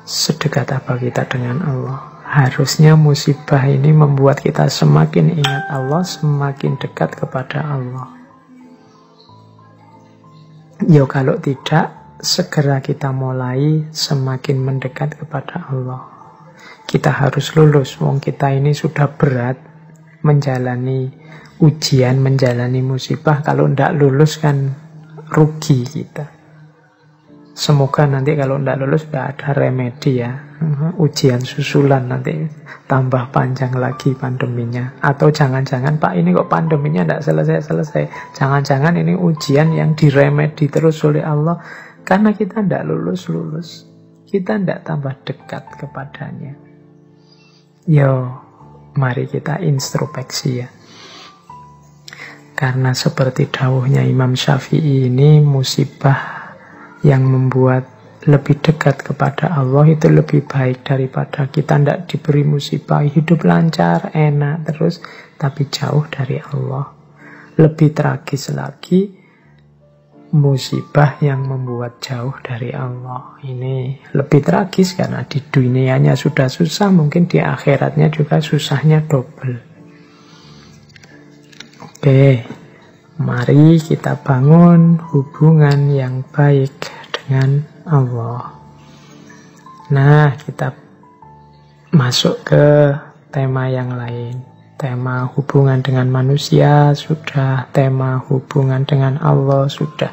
sedekat 0.07 0.71
apa 0.71 0.95
kita 0.97 1.27
dengan 1.27 1.61
Allah 1.67 2.17
Harusnya 2.27 2.99
musibah 2.99 3.65
ini 3.71 3.95
membuat 3.95 4.43
kita 4.43 4.67
semakin 4.67 5.39
ingat 5.39 5.71
Allah, 5.71 6.03
semakin 6.03 6.75
dekat 6.75 7.15
kepada 7.15 7.63
Allah. 7.63 8.13
Yo 10.91 11.07
kalau 11.07 11.39
tidak, 11.39 12.19
segera 12.19 12.83
kita 12.83 13.15
mulai 13.15 13.89
semakin 13.95 14.59
mendekat 14.59 15.17
kepada 15.17 15.71
Allah. 15.71 16.03
Kita 16.85 17.15
harus 17.15 17.55
lulus, 17.55 17.95
wong 18.03 18.19
kita 18.19 18.51
ini 18.53 18.75
sudah 18.75 19.07
berat 19.17 19.57
menjalani 20.27 21.09
ujian, 21.63 22.19
menjalani 22.19 22.83
musibah. 22.83 23.39
Kalau 23.41 23.71
tidak 23.71 23.97
lulus 23.97 24.43
kan 24.43 24.75
rugi 25.31 25.87
kita. 25.89 26.36
Semoga 27.57 28.05
nanti 28.05 28.37
kalau 28.37 28.61
tidak 28.61 28.85
lulus 28.85 29.09
tidak 29.09 29.41
ada 29.41 29.57
remedi 29.57 30.21
ya. 30.21 30.29
Ujian 31.01 31.41
susulan 31.41 32.05
nanti 32.05 32.45
tambah 32.85 33.33
panjang 33.33 33.73
lagi 33.73 34.13
pandeminya. 34.13 35.01
Atau 35.01 35.33
jangan-jangan 35.33 35.97
Pak 35.97 36.21
ini 36.21 36.37
kok 36.37 36.53
pandeminya 36.53 37.09
tidak 37.09 37.25
selesai-selesai. 37.25 38.37
Jangan-jangan 38.37 39.01
ini 39.01 39.17
ujian 39.17 39.73
yang 39.73 39.97
diremedi 39.97 40.69
terus 40.69 41.01
oleh 41.09 41.25
Allah. 41.25 41.57
Karena 42.05 42.37
kita 42.37 42.61
tidak 42.61 42.93
lulus-lulus. 42.93 43.89
Kita 44.29 44.61
tidak 44.61 44.85
tambah 44.85 45.17
dekat 45.25 45.81
kepadanya. 45.81 46.53
Yo, 47.89 48.37
mari 49.01 49.33
kita 49.33 49.65
introspeksi 49.65 50.51
ya. 50.61 50.69
Karena 52.53 52.93
seperti 52.93 53.49
dawuhnya 53.49 54.05
Imam 54.05 54.37
Syafi'i 54.37 55.09
ini 55.09 55.41
musibah 55.41 56.36
yang 57.05 57.27
membuat 57.27 57.97
lebih 58.27 58.59
dekat 58.59 59.07
kepada 59.07 59.55
Allah 59.55 59.87
itu 59.87 60.11
lebih 60.11 60.49
baik 60.51 60.83
daripada 60.83 61.47
kita 61.47 61.79
tidak 61.79 61.99
diberi 62.11 62.43
musibah, 62.43 63.07
hidup 63.07 63.47
lancar, 63.47 64.11
enak 64.11 64.67
terus, 64.67 64.99
tapi 65.39 65.71
jauh 65.71 66.03
dari 66.11 66.43
Allah. 66.43 66.91
Lebih 67.57 67.95
tragis 67.95 68.51
lagi, 68.51 69.15
musibah 70.35 71.23
yang 71.23 71.47
membuat 71.47 72.03
jauh 72.03 72.35
dari 72.43 72.75
Allah. 72.75 73.39
Ini 73.47 74.11
lebih 74.19 74.43
tragis 74.43 74.99
karena 74.99 75.23
di 75.23 75.39
dunianya 75.39 76.19
sudah 76.19 76.51
susah, 76.51 76.91
mungkin 76.91 77.31
di 77.31 77.39
akhiratnya 77.39 78.11
juga 78.11 78.43
susahnya 78.43 79.07
double. 79.07 79.57
Oke, 81.87 82.43
mari 83.17 83.81
kita 83.81 84.21
bangun 84.21 85.01
hubungan 85.09 85.89
yang 85.89 86.21
baik 86.37 86.73
dengan 87.17 87.65
Allah. 87.89 88.53
Nah, 89.89 90.37
kita 90.37 90.77
masuk 91.97 92.45
ke 92.45 92.93
tema 93.33 93.73
yang 93.73 93.97
lain. 93.97 94.45
Tema 94.77 95.25
hubungan 95.33 95.81
dengan 95.81 96.13
manusia 96.13 96.93
sudah, 96.93 97.73
tema 97.73 98.21
hubungan 98.29 98.85
dengan 98.85 99.17
Allah 99.25 99.65
sudah. 99.73 100.13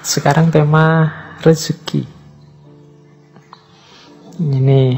Sekarang 0.00 0.48
tema 0.48 1.12
rezeki. 1.44 2.08
Ini 4.40 4.96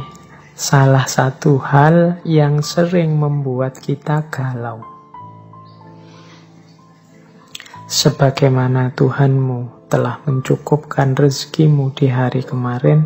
salah 0.54 1.10
satu 1.10 1.58
hal 1.58 2.22
yang 2.22 2.62
sering 2.62 3.18
membuat 3.18 3.82
kita 3.82 4.22
galau. 4.30 4.91
Sebagaimana 7.92 8.96
Tuhanmu 8.96 9.84
telah 9.92 10.24
mencukupkan 10.24 11.12
rezekimu 11.12 11.92
di 11.92 12.08
hari 12.08 12.40
kemarin, 12.40 13.04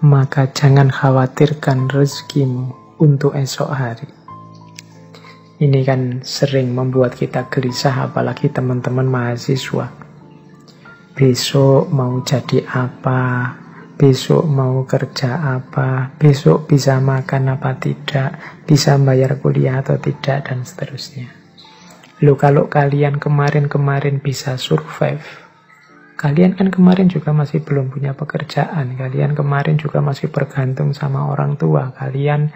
maka 0.00 0.48
jangan 0.48 0.88
khawatirkan 0.88 1.92
rezekimu 1.92 2.96
untuk 3.04 3.36
esok 3.36 3.68
hari. 3.68 4.08
Ini 5.60 5.76
kan 5.84 6.24
sering 6.24 6.72
membuat 6.72 7.20
kita 7.20 7.52
gelisah, 7.52 8.08
apalagi 8.08 8.48
teman-teman 8.48 9.04
mahasiswa. 9.04 9.92
Besok 11.12 11.92
mau 11.92 12.16
jadi 12.24 12.64
apa, 12.64 13.52
besok 14.00 14.48
mau 14.48 14.88
kerja 14.88 15.60
apa, 15.60 16.16
besok 16.16 16.64
bisa 16.72 16.96
makan 16.96 17.60
apa 17.60 17.76
tidak, 17.76 18.64
bisa 18.64 18.96
bayar 18.96 19.36
kuliah 19.36 19.84
atau 19.84 20.00
tidak, 20.00 20.48
dan 20.48 20.64
seterusnya. 20.64 21.43
Lu 22.22 22.38
kalau 22.38 22.70
kalian 22.70 23.18
kemarin-kemarin 23.18 24.22
bisa 24.22 24.54
survive, 24.54 25.44
Kalian 26.14 26.54
kan 26.54 26.70
kemarin 26.70 27.10
juga 27.10 27.34
masih 27.34 27.66
belum 27.66 27.90
punya 27.90 28.14
pekerjaan, 28.14 28.94
kalian 28.94 29.34
kemarin 29.34 29.74
juga 29.74 29.98
masih 29.98 30.30
bergantung 30.30 30.94
sama 30.94 31.26
orang 31.26 31.58
tua, 31.58 31.90
kalian 31.90 32.54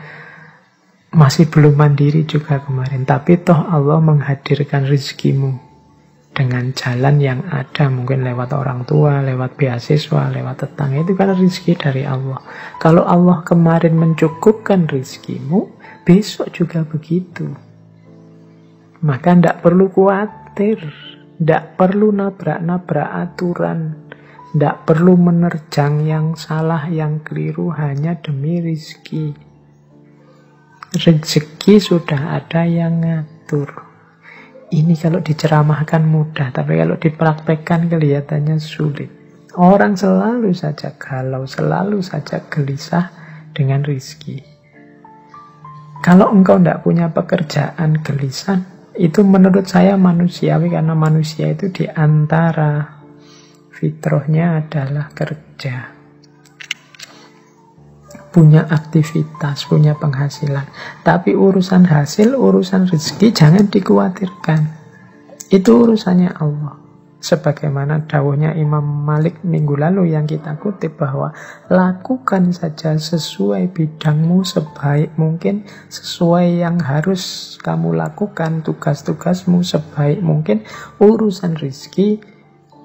masih 1.10 1.50
belum 1.50 1.74
mandiri 1.74 2.22
juga 2.22 2.62
kemarin. 2.62 3.02
Tapi 3.02 3.42
toh 3.42 3.58
Allah 3.58 3.98
menghadirkan 3.98 4.86
rizkimu 4.86 5.58
dengan 6.30 6.70
jalan 6.70 7.18
yang 7.18 7.40
ada. 7.50 7.90
Mungkin 7.90 8.22
lewat 8.22 8.54
orang 8.54 8.86
tua, 8.86 9.26
lewat 9.26 9.58
beasiswa, 9.58 10.30
lewat 10.30 10.56
tetangga. 10.62 11.02
Itu 11.02 11.18
kan 11.18 11.34
rizki 11.34 11.74
dari 11.74 12.06
Allah. 12.06 12.38
Kalau 12.78 13.02
Allah 13.02 13.42
kemarin 13.42 13.98
mencukupkan 13.98 14.86
rizkimu, 14.86 15.66
besok 16.06 16.54
juga 16.54 16.86
begitu. 16.86 17.67
Maka 19.04 19.34
tidak 19.36 19.60
perlu 19.62 19.90
khawatir. 19.90 20.78
Tidak 21.38 21.78
perlu 21.78 22.10
nabrak-nabrak 22.10 23.10
aturan. 23.14 24.10
Tidak 24.54 24.88
perlu 24.88 25.14
menerjang 25.14 26.02
yang 26.02 26.34
salah, 26.34 26.88
yang 26.90 27.22
keliru 27.22 27.70
hanya 27.74 28.18
demi 28.18 28.58
rizki 28.58 29.48
rezeki 30.94 31.76
sudah 31.76 32.40
ada 32.40 32.64
yang 32.64 33.04
ngatur. 33.04 33.68
Ini 34.68 34.94
kalau 35.00 35.20
diceramahkan 35.20 36.04
mudah, 36.04 36.52
tapi 36.52 36.76
kalau 36.76 36.96
dipraktekkan 36.96 37.88
kelihatannya 37.88 38.60
sulit. 38.60 39.08
Orang 39.56 39.96
selalu 39.96 40.52
saja 40.52 40.92
galau, 41.00 41.48
selalu 41.48 42.04
saja 42.04 42.44
gelisah 42.52 43.10
dengan 43.56 43.80
rizki. 43.80 44.44
Kalau 46.04 46.30
engkau 46.30 46.60
tidak 46.60 46.84
punya 46.84 47.10
pekerjaan 47.10 47.98
gelisah, 48.04 48.60
itu 48.98 49.22
menurut 49.22 49.70
saya 49.70 49.94
manusiawi 49.94 50.74
karena 50.74 50.92
manusia 50.98 51.54
itu 51.54 51.70
di 51.70 51.86
antara 51.86 52.98
fitrahnya 53.70 54.66
adalah 54.66 55.06
kerja 55.14 55.98
punya 58.28 58.68
aktivitas, 58.68 59.66
punya 59.66 59.96
penghasilan. 59.96 60.68
Tapi 61.02 61.34
urusan 61.34 61.88
hasil, 61.88 62.36
urusan 62.36 62.86
rezeki 62.86 63.34
jangan 63.34 63.66
dikhawatirkan. 63.66 64.68
Itu 65.48 65.88
urusannya 65.88 66.36
Allah. 66.38 66.87
Sebagaimana 67.18 68.06
dawuhnya 68.06 68.54
Imam 68.54 68.86
Malik 69.02 69.42
minggu 69.42 69.74
lalu 69.74 70.14
yang 70.14 70.22
kita 70.22 70.54
kutip 70.54 71.02
bahwa 71.02 71.34
lakukan 71.66 72.54
saja 72.54 72.94
sesuai 72.94 73.74
bidangmu 73.74 74.46
sebaik 74.46 75.18
mungkin, 75.18 75.66
sesuai 75.90 76.62
yang 76.62 76.78
harus 76.78 77.58
kamu 77.58 77.98
lakukan, 77.98 78.62
tugas-tugasmu 78.62 79.66
sebaik 79.66 80.22
mungkin, 80.22 80.62
urusan 81.02 81.58
rizki 81.58 82.22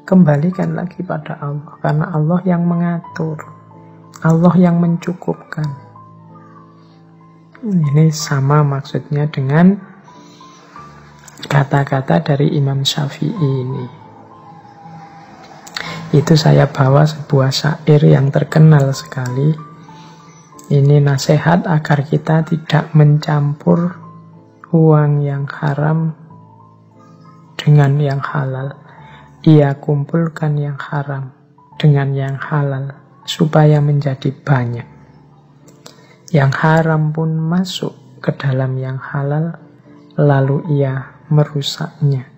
kembalikan 0.10 0.74
lagi 0.74 1.06
pada 1.06 1.38
Allah. 1.38 1.78
Karena 1.78 2.10
Allah 2.10 2.42
yang 2.42 2.66
mengatur. 2.66 3.38
Allah 4.26 4.56
yang 4.58 4.82
mencukupkan. 4.82 5.68
Ini 7.64 8.10
sama 8.10 8.66
maksudnya 8.66 9.30
dengan 9.30 9.78
kata-kata 11.48 12.34
dari 12.34 12.58
Imam 12.58 12.82
Syafi'i 12.82 13.30
ini. 13.62 14.03
Itu 16.14 16.38
saya 16.38 16.70
bawa 16.70 17.10
sebuah 17.10 17.50
syair 17.50 18.06
yang 18.06 18.30
terkenal 18.30 18.94
sekali. 18.94 19.50
Ini 20.70 21.02
nasihat 21.02 21.66
agar 21.66 22.06
kita 22.06 22.46
tidak 22.46 22.94
mencampur 22.94 23.98
uang 24.70 25.26
yang 25.26 25.50
haram 25.50 26.14
dengan 27.58 27.98
yang 27.98 28.22
halal. 28.22 28.78
Ia 29.42 29.74
kumpulkan 29.82 30.54
yang 30.62 30.78
haram 30.78 31.34
dengan 31.82 32.14
yang 32.14 32.38
halal 32.38 32.94
supaya 33.26 33.82
menjadi 33.82 34.30
banyak. 34.30 34.86
Yang 36.30 36.52
haram 36.62 37.10
pun 37.10 37.42
masuk 37.42 38.22
ke 38.22 38.30
dalam 38.38 38.78
yang 38.78 39.02
halal, 39.02 39.58
lalu 40.14 40.62
ia 40.78 41.26
merusaknya. 41.30 42.33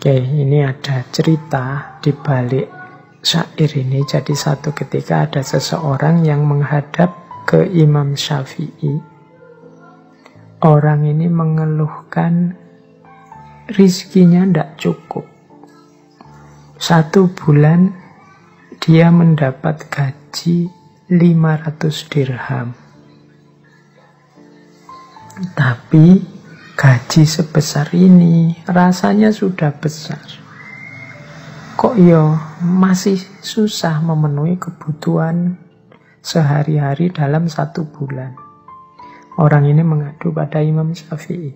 Oke, 0.00 0.16
ini 0.16 0.64
ada 0.64 1.04
cerita 1.12 2.00
di 2.00 2.08
balik 2.16 2.72
syair 3.20 3.68
ini. 3.84 4.00
Jadi 4.00 4.32
satu 4.32 4.72
ketika 4.72 5.28
ada 5.28 5.44
seseorang 5.44 6.24
yang 6.24 6.48
menghadap 6.48 7.12
ke 7.44 7.68
Imam 7.68 8.16
Syafi'i. 8.16 8.96
Orang 10.64 11.04
ini 11.04 11.28
mengeluhkan 11.28 12.56
rizkinya 13.76 14.48
tidak 14.48 14.80
cukup. 14.80 15.28
Satu 16.80 17.28
bulan 17.36 17.92
dia 18.80 19.12
mendapat 19.12 19.84
gaji 19.92 20.72
500 21.12 22.08
dirham. 22.08 22.72
Tapi 25.52 26.39
gaji 26.80 27.28
sebesar 27.28 27.92
ini 27.92 28.56
rasanya 28.64 29.28
sudah 29.36 29.68
besar. 29.76 30.24
Kok 31.76 31.94
yo 32.00 32.40
masih 32.64 33.20
susah 33.44 34.00
memenuhi 34.00 34.56
kebutuhan 34.56 35.60
sehari-hari 36.24 37.12
dalam 37.12 37.52
satu 37.52 37.84
bulan. 37.84 38.32
Orang 39.36 39.68
ini 39.68 39.84
mengadu 39.84 40.32
pada 40.32 40.64
Imam 40.64 40.96
Syafi'i. 40.96 41.52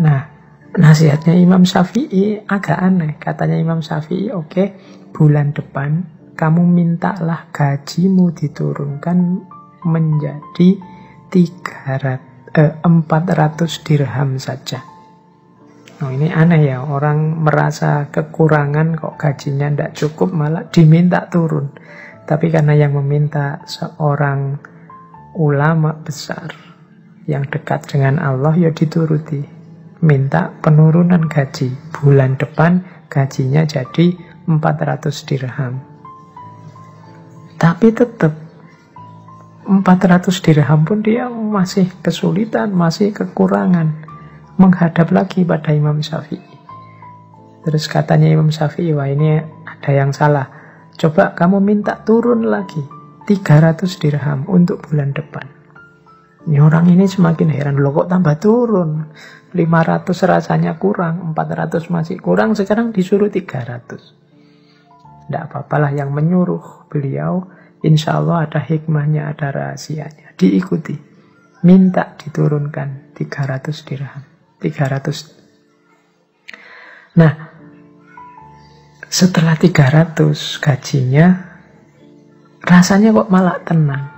Nah, 0.00 0.24
nasihatnya 0.72 1.36
Imam 1.36 1.68
Syafi'i 1.68 2.48
agak 2.48 2.80
aneh. 2.80 3.20
Katanya 3.20 3.60
Imam 3.60 3.84
Syafi'i, 3.84 4.32
oke, 4.32 4.48
okay, 4.48 4.68
bulan 5.12 5.52
depan 5.52 6.00
kamu 6.32 6.64
mintalah 6.64 7.52
gajimu 7.52 8.32
diturunkan 8.32 9.44
menjadi 9.84 10.80
300, 11.28 12.33
eh, 12.54 12.72
400 12.82 13.84
dirham 13.84 14.38
saja. 14.38 14.80
Nah 15.94 16.10
ini 16.10 16.26
aneh 16.30 16.74
ya, 16.74 16.82
orang 16.82 17.42
merasa 17.42 18.10
kekurangan 18.10 18.98
kok 18.98 19.14
gajinya 19.14 19.70
tidak 19.70 19.92
cukup 19.94 20.30
malah 20.34 20.66
diminta 20.70 21.26
turun. 21.30 21.70
Tapi 22.24 22.48
karena 22.48 22.72
yang 22.74 22.96
meminta 22.96 23.62
seorang 23.68 24.58
ulama 25.36 25.92
besar 25.92 26.50
yang 27.28 27.44
dekat 27.48 27.84
dengan 27.88 28.20
Allah 28.20 28.56
ya 28.56 28.70
dituruti. 28.72 29.44
Minta 30.04 30.52
penurunan 30.60 31.24
gaji. 31.28 31.72
Bulan 31.96 32.36
depan 32.36 32.84
gajinya 33.08 33.64
jadi 33.64 34.12
400 34.44 35.28
dirham. 35.28 35.80
Tapi 37.56 37.88
tetap 37.96 38.43
400 39.64 40.44
dirham 40.44 40.84
pun 40.84 41.00
dia 41.00 41.28
masih 41.32 41.88
kesulitan, 42.04 42.76
masih 42.76 43.16
kekurangan 43.16 44.04
menghadap 44.60 45.08
lagi 45.08 45.40
pada 45.42 45.72
Imam 45.72 46.04
Syafi'i. 46.04 46.44
Terus 47.64 47.88
katanya 47.88 48.28
Imam 48.28 48.52
Syafi'i, 48.52 48.92
wah 48.92 49.08
ini 49.08 49.40
ada 49.64 49.90
yang 49.90 50.12
salah. 50.12 50.52
Coba 50.94 51.32
kamu 51.32 51.64
minta 51.64 51.96
turun 52.04 52.44
lagi 52.44 52.84
300 53.24 53.88
dirham 53.96 54.44
untuk 54.52 54.84
bulan 54.84 55.16
depan. 55.16 55.48
Ini 56.44 56.60
orang 56.60 56.92
ini 56.92 57.08
semakin 57.08 57.48
heran, 57.48 57.80
loh 57.80 58.04
kok 58.04 58.12
tambah 58.12 58.36
turun? 58.36 59.08
500 59.56 60.12
rasanya 60.28 60.76
kurang, 60.76 61.32
400 61.32 61.88
masih 61.88 62.20
kurang, 62.20 62.52
sekarang 62.52 62.92
disuruh 62.92 63.32
300. 63.32 64.12
Tidak 65.24 65.42
apa-apalah 65.48 65.88
yang 65.96 66.12
menyuruh 66.12 66.84
beliau, 66.92 67.48
insya 67.84 68.16
Allah 68.18 68.48
ada 68.48 68.60
hikmahnya, 68.64 69.36
ada 69.36 69.52
rahasianya. 69.52 70.32
Diikuti. 70.40 70.96
Minta 71.64 72.16
diturunkan 72.16 73.12
300 73.12 73.84
dirham. 73.84 74.24
300. 74.60 77.16
Nah, 77.20 77.32
setelah 79.06 79.54
300 79.54 80.58
gajinya, 80.58 81.26
rasanya 82.64 83.14
kok 83.14 83.30
malah 83.30 83.60
tenang. 83.62 84.10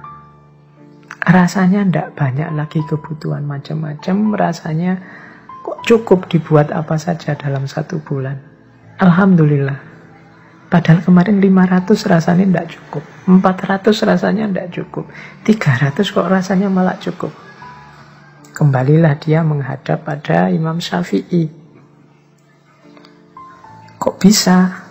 Rasanya 1.27 1.83
tidak 1.85 2.15
banyak 2.15 2.55
lagi 2.55 2.81
kebutuhan 2.87 3.45
macam-macam, 3.45 4.17
rasanya 4.39 5.03
kok 5.67 5.83
cukup 5.85 6.31
dibuat 6.31 6.71
apa 6.71 6.95
saja 6.97 7.35
dalam 7.35 7.67
satu 7.67 7.99
bulan. 8.01 8.39
Alhamdulillah. 9.03 9.86
Padahal 10.77 11.01
kemarin 11.01 11.41
500 11.41 12.05
rasanya 12.05 12.45
tidak 12.45 12.77
cukup. 12.77 13.01
400 13.25 13.97
rasanya 14.13 14.45
tidak 14.45 14.69
cukup. 14.77 15.09
300 15.49 16.05
kok 16.05 16.29
rasanya 16.29 16.69
malah 16.69 17.01
cukup. 17.01 17.33
Kembalilah 18.53 19.17
dia 19.17 19.41
menghadap 19.41 20.05
pada 20.05 20.53
Imam 20.53 20.77
Syafi'i. 20.77 21.49
Kok 23.97 24.21
bisa 24.21 24.85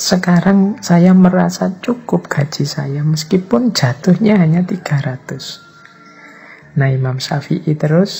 sekarang 0.00 0.80
saya 0.80 1.12
merasa 1.12 1.76
cukup 1.84 2.32
gaji 2.32 2.64
saya 2.64 3.04
meskipun 3.04 3.76
jatuhnya 3.76 4.40
hanya 4.40 4.64
300. 4.64 6.80
Nah 6.80 6.88
Imam 6.88 7.20
Syafi'i 7.20 7.76
terus 7.76 8.16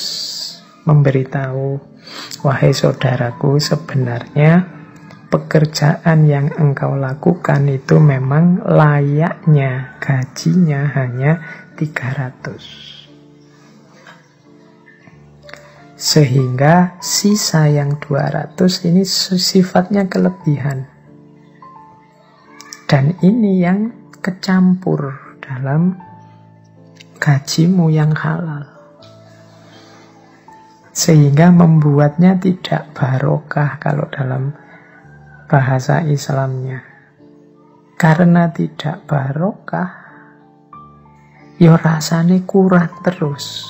memberitahu, 0.84 1.80
wahai 2.44 2.76
saudaraku 2.76 3.56
sebenarnya 3.56 4.79
pekerjaan 5.30 6.26
yang 6.26 6.50
engkau 6.58 6.98
lakukan 6.98 7.70
itu 7.70 8.02
memang 8.02 8.66
layaknya 8.66 9.94
gajinya 10.02 10.90
hanya 10.98 11.38
300. 11.78 12.98
Sehingga 15.94 16.98
sisa 16.98 17.70
yang 17.70 18.02
200 18.02 18.58
ini 18.90 19.06
sifatnya 19.38 20.10
kelebihan. 20.10 20.90
Dan 22.90 23.14
ini 23.22 23.62
yang 23.62 23.94
kecampur 24.18 25.14
dalam 25.38 25.94
gajimu 27.22 27.86
yang 27.92 28.10
halal. 28.18 28.66
Sehingga 30.90 31.54
membuatnya 31.54 32.34
tidak 32.42 32.90
barokah 32.98 33.78
kalau 33.78 34.10
dalam 34.10 34.56
bahasa 35.50 36.06
Islamnya. 36.06 36.86
Karena 37.98 38.46
tidak 38.54 39.02
barokah, 39.10 39.90
ya 41.58 41.74
rasanya 41.74 42.38
kurang 42.46 42.88
terus. 43.02 43.66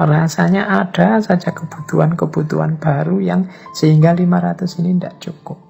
Rasanya 0.00 0.66
ada 0.82 1.20
saja 1.20 1.52
kebutuhan-kebutuhan 1.52 2.80
baru 2.80 3.20
yang 3.20 3.46
sehingga 3.76 4.16
500 4.16 4.80
ini 4.80 4.96
tidak 4.96 5.20
cukup. 5.20 5.60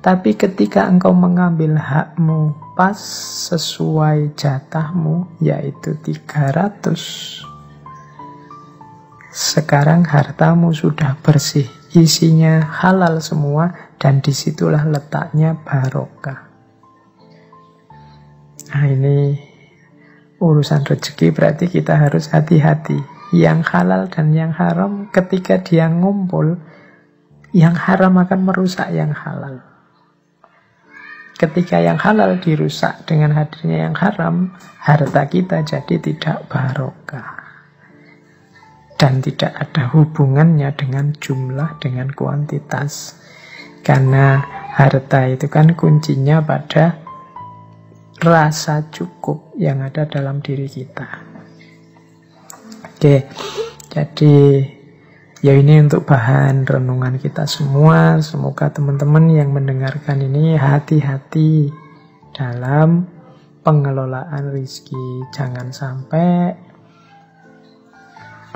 Tapi 0.00 0.38
ketika 0.38 0.86
engkau 0.86 1.10
mengambil 1.10 1.76
hakmu 1.76 2.54
pas 2.78 2.96
sesuai 3.50 4.38
jatahmu, 4.38 5.26
yaitu 5.42 5.98
300, 5.98 7.42
sekarang 9.30 10.02
hartamu 10.06 10.74
sudah 10.74 11.14
bersih, 11.22 11.70
isinya 11.92 12.64
halal 12.64 13.20
semua, 13.20 13.91
dan 14.02 14.18
di 14.18 14.34
situlah 14.34 14.82
letaknya 14.82 15.54
barokah. 15.62 16.50
Nah 18.74 18.84
ini 18.90 19.38
urusan 20.42 20.82
rezeki 20.82 21.30
berarti 21.30 21.70
kita 21.70 21.94
harus 21.94 22.26
hati-hati. 22.34 22.98
Yang 23.32 23.64
halal 23.72 24.12
dan 24.12 24.34
yang 24.36 24.52
haram 24.52 25.08
ketika 25.08 25.56
dia 25.62 25.88
ngumpul, 25.88 26.60
yang 27.54 27.72
haram 27.72 28.18
akan 28.20 28.44
merusak 28.44 28.92
yang 28.92 29.14
halal. 29.14 29.62
Ketika 31.38 31.80
yang 31.80 31.96
halal 31.96 32.36
dirusak 32.42 33.08
dengan 33.08 33.32
hadirnya 33.32 33.88
yang 33.88 33.96
haram, 33.96 34.52
harta 34.82 35.24
kita 35.32 35.64
jadi 35.64 35.96
tidak 35.96 36.44
barokah. 36.52 37.40
Dan 39.00 39.24
tidak 39.24 39.56
ada 39.56 39.88
hubungannya 39.96 40.68
dengan 40.76 41.16
jumlah, 41.16 41.80
dengan 41.80 42.12
kuantitas. 42.12 43.21
Karena 43.82 44.38
harta 44.72 45.28
itu 45.28 45.50
kan 45.50 45.74
kuncinya 45.76 46.40
pada 46.40 47.02
rasa 48.22 48.86
cukup 48.88 49.52
yang 49.58 49.82
ada 49.82 50.06
dalam 50.06 50.38
diri 50.38 50.70
kita. 50.70 51.10
Oke, 52.86 53.26
jadi 53.90 54.62
ya 55.42 55.52
ini 55.58 55.82
untuk 55.82 56.06
bahan 56.06 56.62
renungan 56.62 57.18
kita 57.18 57.50
semua. 57.50 58.22
Semoga 58.22 58.70
teman-teman 58.70 59.26
yang 59.34 59.50
mendengarkan 59.50 60.22
ini 60.22 60.54
hati-hati 60.54 61.74
dalam 62.30 63.10
pengelolaan 63.66 64.54
rizki. 64.54 65.26
Jangan 65.34 65.74
sampai 65.74 66.54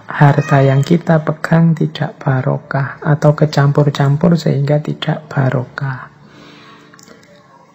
harta 0.06 0.62
yang 0.62 0.86
kita 0.86 1.26
pegang 1.26 1.74
tidak 1.74 2.14
barokah 2.22 3.02
atau 3.02 3.34
kecampur-campur 3.34 4.38
sehingga 4.38 4.78
tidak 4.78 5.26
barokah. 5.26 6.14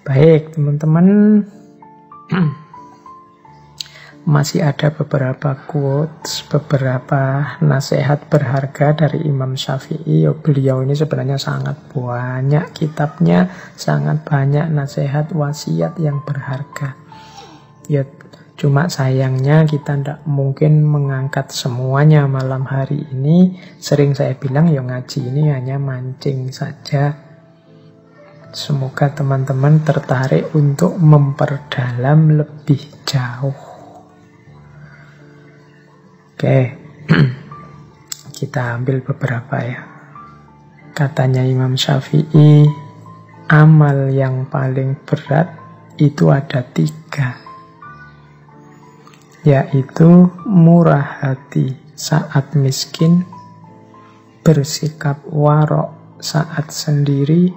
Baik, 0.08 0.56
teman-teman, 0.56 1.08
masih 4.26 4.64
ada 4.64 4.94
beberapa 4.94 5.60
quotes, 5.68 6.46
beberapa 6.48 7.58
nasihat 7.60 8.30
berharga 8.32 9.06
dari 9.06 9.28
Imam 9.28 9.60
Syafi'i. 9.60 10.26
Ya, 10.26 10.32
beliau 10.32 10.86
ini 10.86 10.94
sebenarnya 10.94 11.42
sangat 11.42 11.78
banyak 11.92 12.72
kitabnya, 12.74 13.52
sangat 13.76 14.24
banyak 14.24 14.72
nasihat 14.72 15.30
wasiat 15.36 16.00
yang 16.00 16.24
berharga. 16.24 16.96
Ya, 17.90 18.08
cuma 18.62 18.86
sayangnya 18.86 19.66
kita 19.66 19.98
tidak 19.98 20.22
mungkin 20.30 20.86
mengangkat 20.86 21.50
semuanya 21.50 22.30
malam 22.30 22.70
hari 22.70 23.10
ini. 23.10 23.58
Sering 23.82 24.14
saya 24.14 24.38
bilang, 24.38 24.70
ya 24.70 24.86
ngaji 24.86 25.18
ini 25.34 25.50
hanya 25.50 25.82
mancing 25.82 26.54
saja 26.54 27.32
Semoga 28.52 29.08
teman-teman 29.08 29.80
tertarik 29.80 30.52
untuk 30.52 31.00
memperdalam 31.00 32.44
lebih 32.44 32.84
jauh. 33.08 33.56
Oke, 36.36 36.60
kita 38.38 38.76
ambil 38.76 39.00
beberapa 39.08 39.56
ya. 39.56 39.82
Katanya 40.92 41.48
Imam 41.48 41.80
Syafi'i, 41.80 42.68
amal 43.48 44.12
yang 44.12 44.52
paling 44.52 45.00
berat 45.08 45.48
itu 45.96 46.28
ada 46.28 46.60
tiga. 46.76 47.41
Yaitu 49.42 50.30
murah 50.46 51.22
hati 51.22 51.74
saat 51.98 52.54
miskin, 52.54 53.26
bersikap 54.46 55.22
warok 55.26 56.18
saat 56.22 56.70
sendiri, 56.70 57.50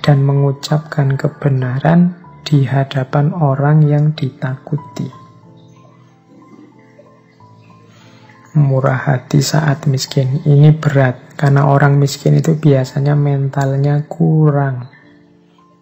dan 0.00 0.24
mengucapkan 0.24 1.16
kebenaran 1.20 2.16
di 2.44 2.64
hadapan 2.64 3.32
orang 3.36 3.84
yang 3.84 4.16
ditakuti. 4.16 5.12
Murah 8.58 8.98
hati 9.06 9.38
saat 9.38 9.86
miskin 9.86 10.42
ini 10.42 10.74
berat 10.74 11.38
karena 11.38 11.70
orang 11.70 11.94
miskin 11.94 12.42
itu 12.42 12.58
biasanya 12.58 13.14
mentalnya 13.14 14.02
kurang, 14.10 14.90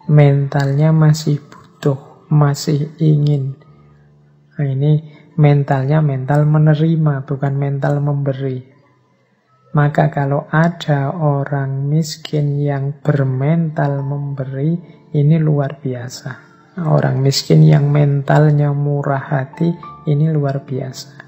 mentalnya 0.05 0.93
masih 0.93 1.41
butuh, 1.41 1.97
masih 2.29 2.93
ingin. 3.01 3.56
Nah, 4.57 4.65
ini 4.65 5.05
mentalnya 5.37 6.01
mental 6.01 6.49
menerima, 6.49 7.29
bukan 7.29 7.53
mental 7.53 8.01
memberi. 8.01 8.57
Maka 9.77 10.09
kalau 10.09 10.49
ada 10.49 11.13
orang 11.13 11.85
miskin 11.85 12.57
yang 12.57 12.97
bermental 13.05 14.01
memberi, 14.01 14.73
ini 15.13 15.37
luar 15.37 15.77
biasa. 15.77 16.31
Orang 16.89 17.21
miskin 17.21 17.61
yang 17.61 17.89
mentalnya 17.93 18.73
murah 18.73 19.21
hati, 19.21 19.69
ini 20.09 20.29
luar 20.33 20.65
biasa. 20.65 21.25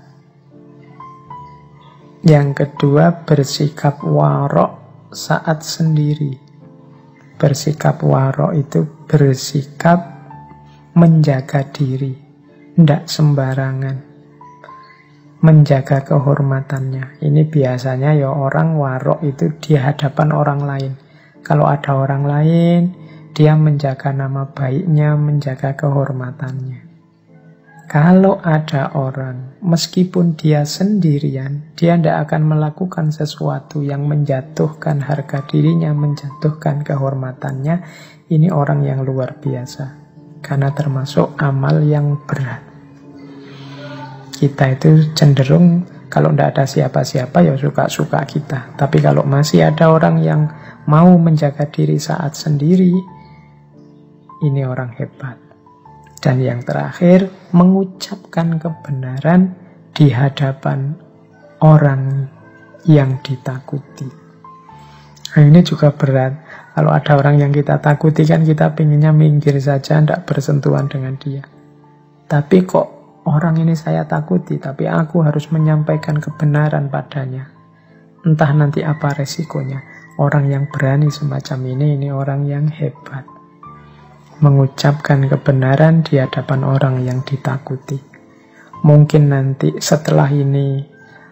Yang 2.25 2.49
kedua, 2.65 3.25
bersikap 3.25 4.01
warok 4.01 5.05
saat 5.13 5.61
sendiri. 5.61 6.37
Bersikap 7.37 8.01
warok 8.01 8.51
itu 8.57 8.83
bersikap 9.07 10.19
menjaga 10.93 11.63
diri, 11.71 12.28
tidak 12.79 13.11
sembarangan 13.11 13.99
menjaga 15.43 15.99
kehormatannya. 15.99 17.19
Ini 17.19 17.43
biasanya 17.51 18.15
ya 18.15 18.31
orang 18.31 18.79
warok 18.79 19.19
itu 19.19 19.51
di 19.59 19.75
hadapan 19.75 20.31
orang 20.31 20.63
lain. 20.63 20.93
Kalau 21.43 21.67
ada 21.67 21.91
orang 21.91 22.23
lain, 22.23 22.81
dia 23.35 23.59
menjaga 23.59 24.15
nama 24.15 24.47
baiknya, 24.47 25.19
menjaga 25.19 25.75
kehormatannya. 25.75 26.87
Kalau 27.91 28.39
ada 28.39 28.95
orang, 28.95 29.59
meskipun 29.59 30.39
dia 30.39 30.63
sendirian, 30.63 31.75
dia 31.75 31.99
tidak 31.99 32.31
akan 32.31 32.47
melakukan 32.47 33.11
sesuatu 33.11 33.83
yang 33.83 34.07
menjatuhkan 34.07 35.03
harga 35.03 35.43
dirinya, 35.51 35.91
menjatuhkan 35.91 36.87
kehormatannya. 36.87 37.75
Ini 38.31 38.47
orang 38.55 38.87
yang 38.87 39.03
luar 39.03 39.35
biasa, 39.35 39.99
karena 40.39 40.71
termasuk 40.71 41.35
amal 41.43 41.83
yang 41.83 42.15
berat 42.23 42.68
kita 44.39 44.79
itu 44.79 45.11
cenderung 45.11 45.83
kalau 46.07 46.31
tidak 46.31 46.55
ada 46.55 46.63
siapa-siapa 46.65 47.43
ya 47.43 47.53
suka-suka 47.59 48.23
kita. 48.23 48.73
Tapi 48.79 49.03
kalau 49.03 49.27
masih 49.27 49.67
ada 49.67 49.91
orang 49.91 50.23
yang 50.23 50.47
mau 50.87 51.11
menjaga 51.19 51.67
diri 51.67 51.99
saat 51.99 52.39
sendiri, 52.39 52.95
ini 54.41 54.61
orang 54.63 54.95
hebat. 54.95 55.35
Dan 56.19 56.39
yang 56.39 56.63
terakhir, 56.63 57.27
mengucapkan 57.51 58.59
kebenaran 58.59 59.55
di 59.91 60.11
hadapan 60.11 60.95
orang 61.59 62.27
yang 62.87 63.19
ditakuti. 63.23 64.07
Nah, 65.35 65.43
ini 65.45 65.61
juga 65.61 65.93
berat. 65.93 66.33
Kalau 66.73 66.91
ada 66.95 67.11
orang 67.19 67.37
yang 67.37 67.51
kita 67.51 67.77
takuti 67.79 68.23
kan 68.25 68.41
kita 68.43 68.73
pinginnya 68.73 69.13
minggir 69.13 69.55
saja, 69.61 69.99
tidak 69.99 70.25
bersentuhan 70.25 70.87
dengan 70.89 71.15
dia. 71.21 71.43
Tapi 72.25 72.65
kok 72.65 72.98
Orang 73.29 73.61
ini 73.61 73.77
saya 73.77 74.09
takuti, 74.09 74.57
tapi 74.57 74.89
aku 74.89 75.21
harus 75.21 75.53
menyampaikan 75.53 76.17
kebenaran 76.17 76.89
padanya. 76.89 77.45
Entah 78.25 78.49
nanti 78.57 78.81
apa 78.81 79.13
resikonya. 79.13 79.85
Orang 80.17 80.49
yang 80.49 80.65
berani 80.65 81.13
semacam 81.13 81.77
ini, 81.77 81.93
ini 81.93 82.07
orang 82.09 82.49
yang 82.49 82.65
hebat. 82.73 83.29
Mengucapkan 84.41 85.29
kebenaran 85.29 86.01
di 86.01 86.17
hadapan 86.17 86.65
orang 86.65 87.05
yang 87.05 87.21
ditakuti. 87.21 88.01
Mungkin 88.81 89.29
nanti 89.29 89.77
setelah 89.77 90.33
ini 90.33 90.81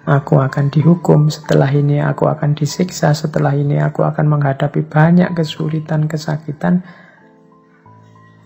aku 0.06 0.38
akan 0.38 0.70
dihukum, 0.70 1.34
setelah 1.34 1.74
ini 1.74 1.98
aku 1.98 2.30
akan 2.30 2.54
disiksa, 2.54 3.18
setelah 3.18 3.58
ini 3.58 3.82
aku 3.82 4.06
akan 4.06 4.38
menghadapi 4.38 4.86
banyak 4.86 5.34
kesulitan, 5.34 6.06
kesakitan. 6.06 6.86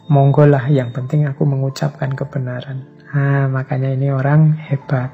Monggo 0.08 0.48
lah, 0.48 0.72
yang 0.72 0.96
penting 0.96 1.28
aku 1.28 1.44
mengucapkan 1.44 2.16
kebenaran. 2.16 2.91
Nah, 3.12 3.52
makanya 3.52 3.92
ini 3.92 4.08
orang 4.08 4.56
hebat. 4.56 5.12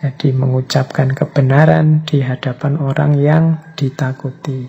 Jadi 0.00 0.32
mengucapkan 0.36 1.12
kebenaran 1.12 2.04
di 2.04 2.20
hadapan 2.20 2.76
orang 2.80 3.16
yang 3.20 3.44
ditakuti. 3.76 4.68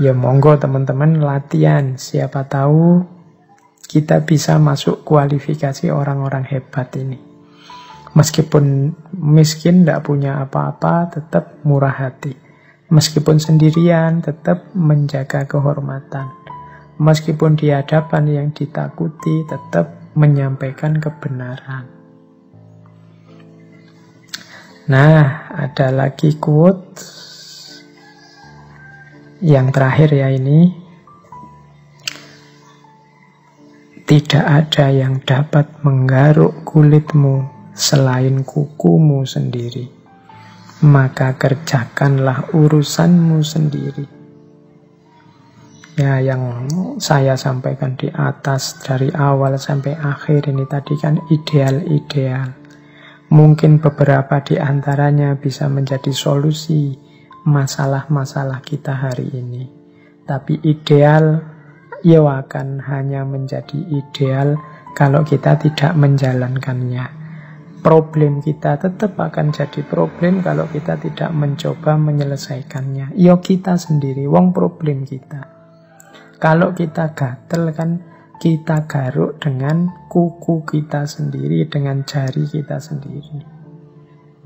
Ya 0.00 0.12
monggo 0.14 0.56
teman-teman 0.56 1.20
latihan, 1.20 1.96
siapa 1.96 2.44
tahu 2.48 3.02
kita 3.88 4.24
bisa 4.28 4.60
masuk 4.60 5.02
kualifikasi 5.04 5.88
orang-orang 5.88 6.44
hebat 6.44 6.92
ini. 7.00 7.16
Meskipun 8.12 8.92
miskin, 9.16 9.84
tidak 9.84 10.04
punya 10.04 10.44
apa-apa, 10.44 11.12
tetap 11.12 11.60
murah 11.64 11.92
hati. 11.92 12.36
Meskipun 12.88 13.36
sendirian, 13.36 14.20
tetap 14.20 14.72
menjaga 14.76 15.44
kehormatan. 15.44 16.28
Meskipun 17.00 17.56
di 17.56 17.68
hadapan 17.68 18.24
yang 18.28 18.48
ditakuti, 18.52 19.44
tetap 19.44 19.97
menyampaikan 20.16 20.96
kebenaran. 20.96 21.98
Nah, 24.88 25.52
ada 25.52 25.92
lagi 25.92 26.40
quote 26.40 26.96
yang 29.44 29.68
terakhir 29.68 30.16
ya 30.16 30.32
ini. 30.32 30.72
Tidak 34.08 34.40
ada 34.40 34.88
yang 34.88 35.20
dapat 35.20 35.84
menggaruk 35.84 36.64
kulitmu 36.64 37.44
selain 37.76 38.40
kukumu 38.40 39.28
sendiri. 39.28 39.92
Maka 40.80 41.36
kerjakanlah 41.36 42.48
urusanmu 42.56 43.44
sendiri. 43.44 44.17
Ya, 45.98 46.22
yang 46.22 46.70
saya 47.02 47.34
sampaikan 47.34 47.98
di 47.98 48.06
atas 48.06 48.86
dari 48.86 49.10
awal 49.10 49.58
sampai 49.58 49.98
akhir 49.98 50.46
ini 50.46 50.62
tadi 50.70 50.94
kan 50.94 51.18
ideal-ideal. 51.26 52.54
Mungkin 53.34 53.82
beberapa 53.82 54.38
di 54.46 54.62
antaranya 54.62 55.34
bisa 55.34 55.66
menjadi 55.66 56.14
solusi 56.14 56.94
masalah-masalah 57.42 58.62
kita 58.62 58.94
hari 58.94 59.26
ini. 59.42 59.66
Tapi 60.22 60.62
ideal 60.62 61.42
ia 62.06 62.22
akan 62.22 62.78
hanya 62.78 63.26
menjadi 63.26 63.82
ideal 63.90 64.54
kalau 64.94 65.26
kita 65.26 65.58
tidak 65.58 65.98
menjalankannya. 65.98 67.10
Problem 67.82 68.38
kita 68.38 68.78
tetap 68.78 69.18
akan 69.18 69.50
jadi 69.50 69.82
problem 69.82 70.46
kalau 70.46 70.70
kita 70.70 70.94
tidak 70.94 71.34
mencoba 71.34 71.98
menyelesaikannya. 71.98 73.18
Yo 73.18 73.42
kita 73.42 73.74
sendiri, 73.74 74.30
wong 74.30 74.54
problem 74.54 75.02
kita. 75.02 75.57
Kalau 76.38 76.70
kita 76.74 77.14
gatel 77.18 77.74
kan 77.74 77.90
kita 78.38 78.86
garuk 78.86 79.42
dengan 79.42 80.06
kuku 80.06 80.62
kita 80.62 81.02
sendiri, 81.04 81.66
dengan 81.66 82.06
jari 82.06 82.46
kita 82.46 82.78
sendiri. 82.78 83.42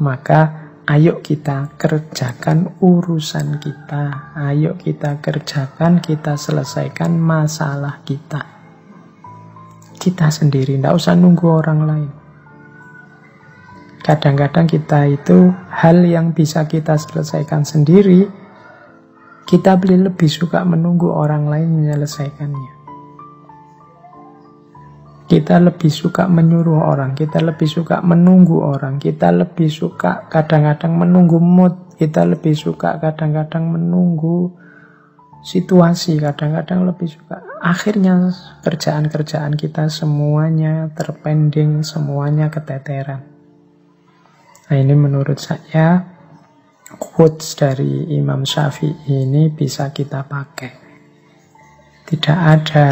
Maka 0.00 0.72
Ayo 0.82 1.22
kita 1.22 1.78
kerjakan 1.78 2.74
urusan 2.82 3.62
kita. 3.62 4.34
Ayo 4.34 4.74
kita 4.74 5.22
kerjakan, 5.22 6.02
kita 6.02 6.34
selesaikan 6.34 7.22
masalah 7.22 8.02
kita. 8.02 8.42
Kita 9.94 10.26
sendiri, 10.34 10.74
tidak 10.74 10.98
usah 10.98 11.14
nunggu 11.14 11.46
orang 11.46 11.80
lain. 11.86 12.10
Kadang-kadang 14.02 14.66
kita 14.66 15.06
itu 15.06 15.54
hal 15.70 16.02
yang 16.02 16.34
bisa 16.34 16.66
kita 16.66 16.98
selesaikan 16.98 17.62
sendiri, 17.62 18.26
kita 19.52 19.76
lebih 19.76 20.32
suka 20.32 20.64
menunggu 20.64 21.12
orang 21.12 21.44
lain 21.44 21.76
menyelesaikannya. 21.76 22.72
Kita 25.28 25.60
lebih 25.60 25.92
suka 25.92 26.24
menyuruh 26.24 26.80
orang, 26.80 27.12
kita 27.12 27.36
lebih 27.44 27.68
suka 27.68 28.00
menunggu 28.00 28.64
orang, 28.64 28.96
kita 28.96 29.28
lebih 29.28 29.68
suka 29.68 30.24
kadang-kadang 30.32 30.96
menunggu 30.96 31.36
mood, 31.36 31.92
kita 32.00 32.24
lebih 32.24 32.56
suka 32.56 32.96
kadang-kadang 32.96 33.68
menunggu 33.76 34.56
situasi, 35.44 36.16
kadang-kadang 36.16 36.88
lebih 36.88 37.12
suka. 37.12 37.44
Akhirnya 37.60 38.32
kerjaan-kerjaan 38.64 39.60
kita 39.60 39.92
semuanya 39.92 40.88
terpending, 40.96 41.84
semuanya 41.84 42.48
keteteran. 42.48 43.20
Nah 44.72 44.76
ini 44.80 44.96
menurut 44.96 45.36
saya 45.36 46.11
quotes 46.96 47.54
dari 47.56 48.12
Imam 48.16 48.42
Syafi'i 48.42 48.92
ini 49.12 49.48
bisa 49.52 49.92
kita 49.92 50.24
pakai. 50.24 50.72
Tidak 52.08 52.38
ada 52.38 52.88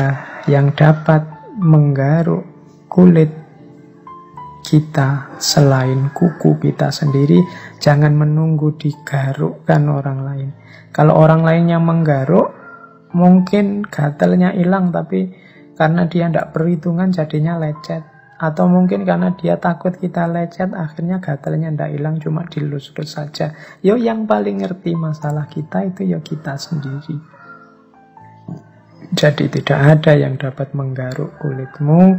yang 0.49 0.73
dapat 0.73 1.53
menggaruk 1.61 2.45
kulit 2.89 3.29
kita 4.61 5.37
selain 5.41 6.13
kuku 6.13 6.61
kita 6.61 6.93
sendiri, 6.93 7.41
jangan 7.81 8.13
menunggu 8.13 8.77
digarukkan 8.77 9.83
orang 9.89 10.19
lain. 10.25 10.49
Kalau 10.93 11.17
orang 11.17 11.43
lain 11.43 11.65
yang 11.71 11.85
menggaruk, 11.85 12.53
mungkin 13.17 13.83
gatelnya 13.87 14.53
hilang, 14.53 14.93
tapi 14.93 15.33
karena 15.75 16.05
dia 16.07 16.29
tidak 16.29 16.53
perhitungan 16.53 17.09
jadinya 17.09 17.57
lecet. 17.57 18.05
Atau 18.40 18.72
mungkin 18.72 19.05
karena 19.05 19.37
dia 19.37 19.61
takut 19.61 19.92
kita 20.00 20.24
lecet, 20.24 20.72
akhirnya 20.72 21.20
gatelnya 21.20 21.68
tidak 21.68 21.90
hilang, 21.92 22.16
cuma 22.16 22.48
dilus-lus 22.48 23.12
saja. 23.12 23.53
Yo 23.85 24.00
yang 24.00 24.24
paling 24.24 24.64
ngerti 24.64 24.96
masalah 24.96 25.44
kita 25.44 25.85
itu 25.85 26.09
ya 26.09 26.24
kita 26.24 26.57
sendiri. 26.57 27.20
Jadi 29.12 29.44
tidak 29.53 29.81
ada 30.00 30.16
yang 30.16 30.40
dapat 30.40 30.72
menggaruk 30.72 31.37
kulitmu 31.37 32.16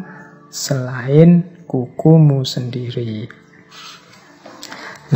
selain 0.53 1.65
kukumu 1.65 2.45
sendiri. 2.45 3.25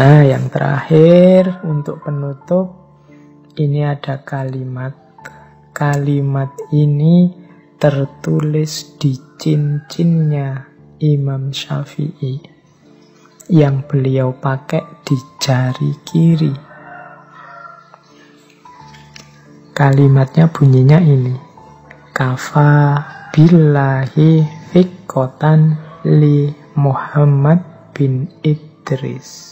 Nah, 0.01 0.25
yang 0.25 0.49
terakhir 0.49 1.61
untuk 1.61 2.01
penutup 2.01 2.73
ini 3.61 3.85
ada 3.85 4.25
kalimat. 4.25 4.97
Kalimat 5.69 6.49
ini 6.73 7.29
tertulis 7.77 8.95
di 8.97 9.19
cincinnya 9.37 10.74
Imam 11.03 11.51
Syafi'i 11.51 12.39
yang 13.51 13.83
beliau 13.83 14.31
pakai 14.31 14.81
di 15.03 15.17
jari 15.43 15.91
kiri. 16.07 16.53
Kalimatnya 19.75 20.47
bunyinya 20.47 21.03
ini 21.03 21.35
kafa 22.15 22.95
billahi 23.35 24.47
fikotan 24.71 25.75
li 26.07 26.55
Muhammad 26.79 27.91
bin 27.91 28.31
Idris. 28.39 29.51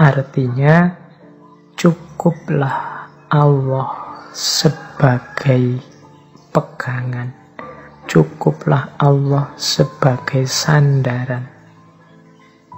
Artinya 0.00 0.88
cukuplah 1.76 3.04
Allah 3.28 3.92
sebagai 4.32 5.84
pegangan. 6.48 7.43
Cukuplah 8.14 8.94
Allah 8.94 9.58
sebagai 9.58 10.46
sandaran 10.46 11.50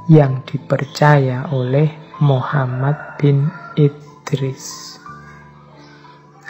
yang 0.09 0.41
dipercaya 0.49 1.53
oleh 1.53 2.17
Muhammad 2.25 3.21
bin 3.21 3.45
Idris. 3.77 4.97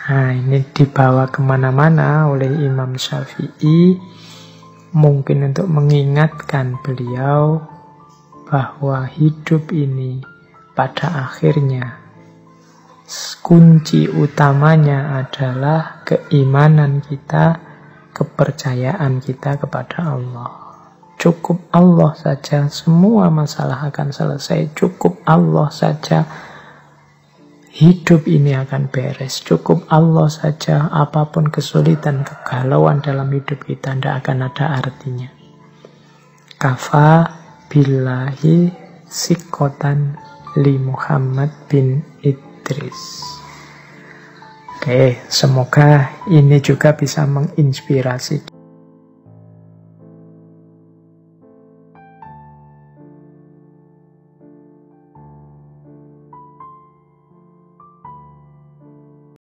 Nah 0.06 0.30
ini 0.30 0.62
dibawa 0.70 1.26
ke 1.26 1.42
mana-mana 1.42 2.30
oleh 2.30 2.46
Imam 2.62 2.94
Syafi'i 2.94 3.98
mungkin 4.94 5.50
untuk 5.50 5.66
mengingatkan 5.66 6.78
beliau 6.86 7.58
bahwa 8.46 9.02
hidup 9.10 9.74
ini 9.74 10.22
pada 10.78 11.26
akhirnya 11.26 12.06
kunci 13.42 14.06
utamanya 14.06 15.26
adalah 15.26 16.06
keimanan 16.06 17.02
kita, 17.02 17.65
kepercayaan 18.16 19.20
kita 19.20 19.60
kepada 19.60 20.16
Allah. 20.16 20.66
Cukup 21.20 21.68
Allah 21.68 22.16
saja, 22.16 22.64
semua 22.72 23.28
masalah 23.28 23.92
akan 23.92 24.08
selesai. 24.08 24.72
Cukup 24.72 25.20
Allah 25.28 25.68
saja, 25.68 26.24
hidup 27.76 28.24
ini 28.24 28.56
akan 28.56 28.88
beres. 28.88 29.44
Cukup 29.44 29.84
Allah 29.92 30.32
saja, 30.32 30.88
apa 30.88 31.28
pun 31.28 31.52
kesulitan, 31.52 32.24
kegalauan 32.24 33.04
dalam 33.04 33.28
hidup 33.28 33.68
kita 33.68 33.92
tidak 33.92 34.24
akan 34.24 34.48
ada 34.48 34.80
artinya. 34.80 35.28
Kafa 36.56 37.28
billahi 37.68 38.72
sikotan 39.04 40.16
li 40.56 40.80
Muhammad 40.80 41.52
bin 41.68 42.00
Idris. 42.24 43.35
Oke, 44.86 45.18
semoga 45.26 46.14
ini 46.30 46.62
juga 46.62 46.94
bisa 46.94 47.26
menginspirasi 47.26 48.55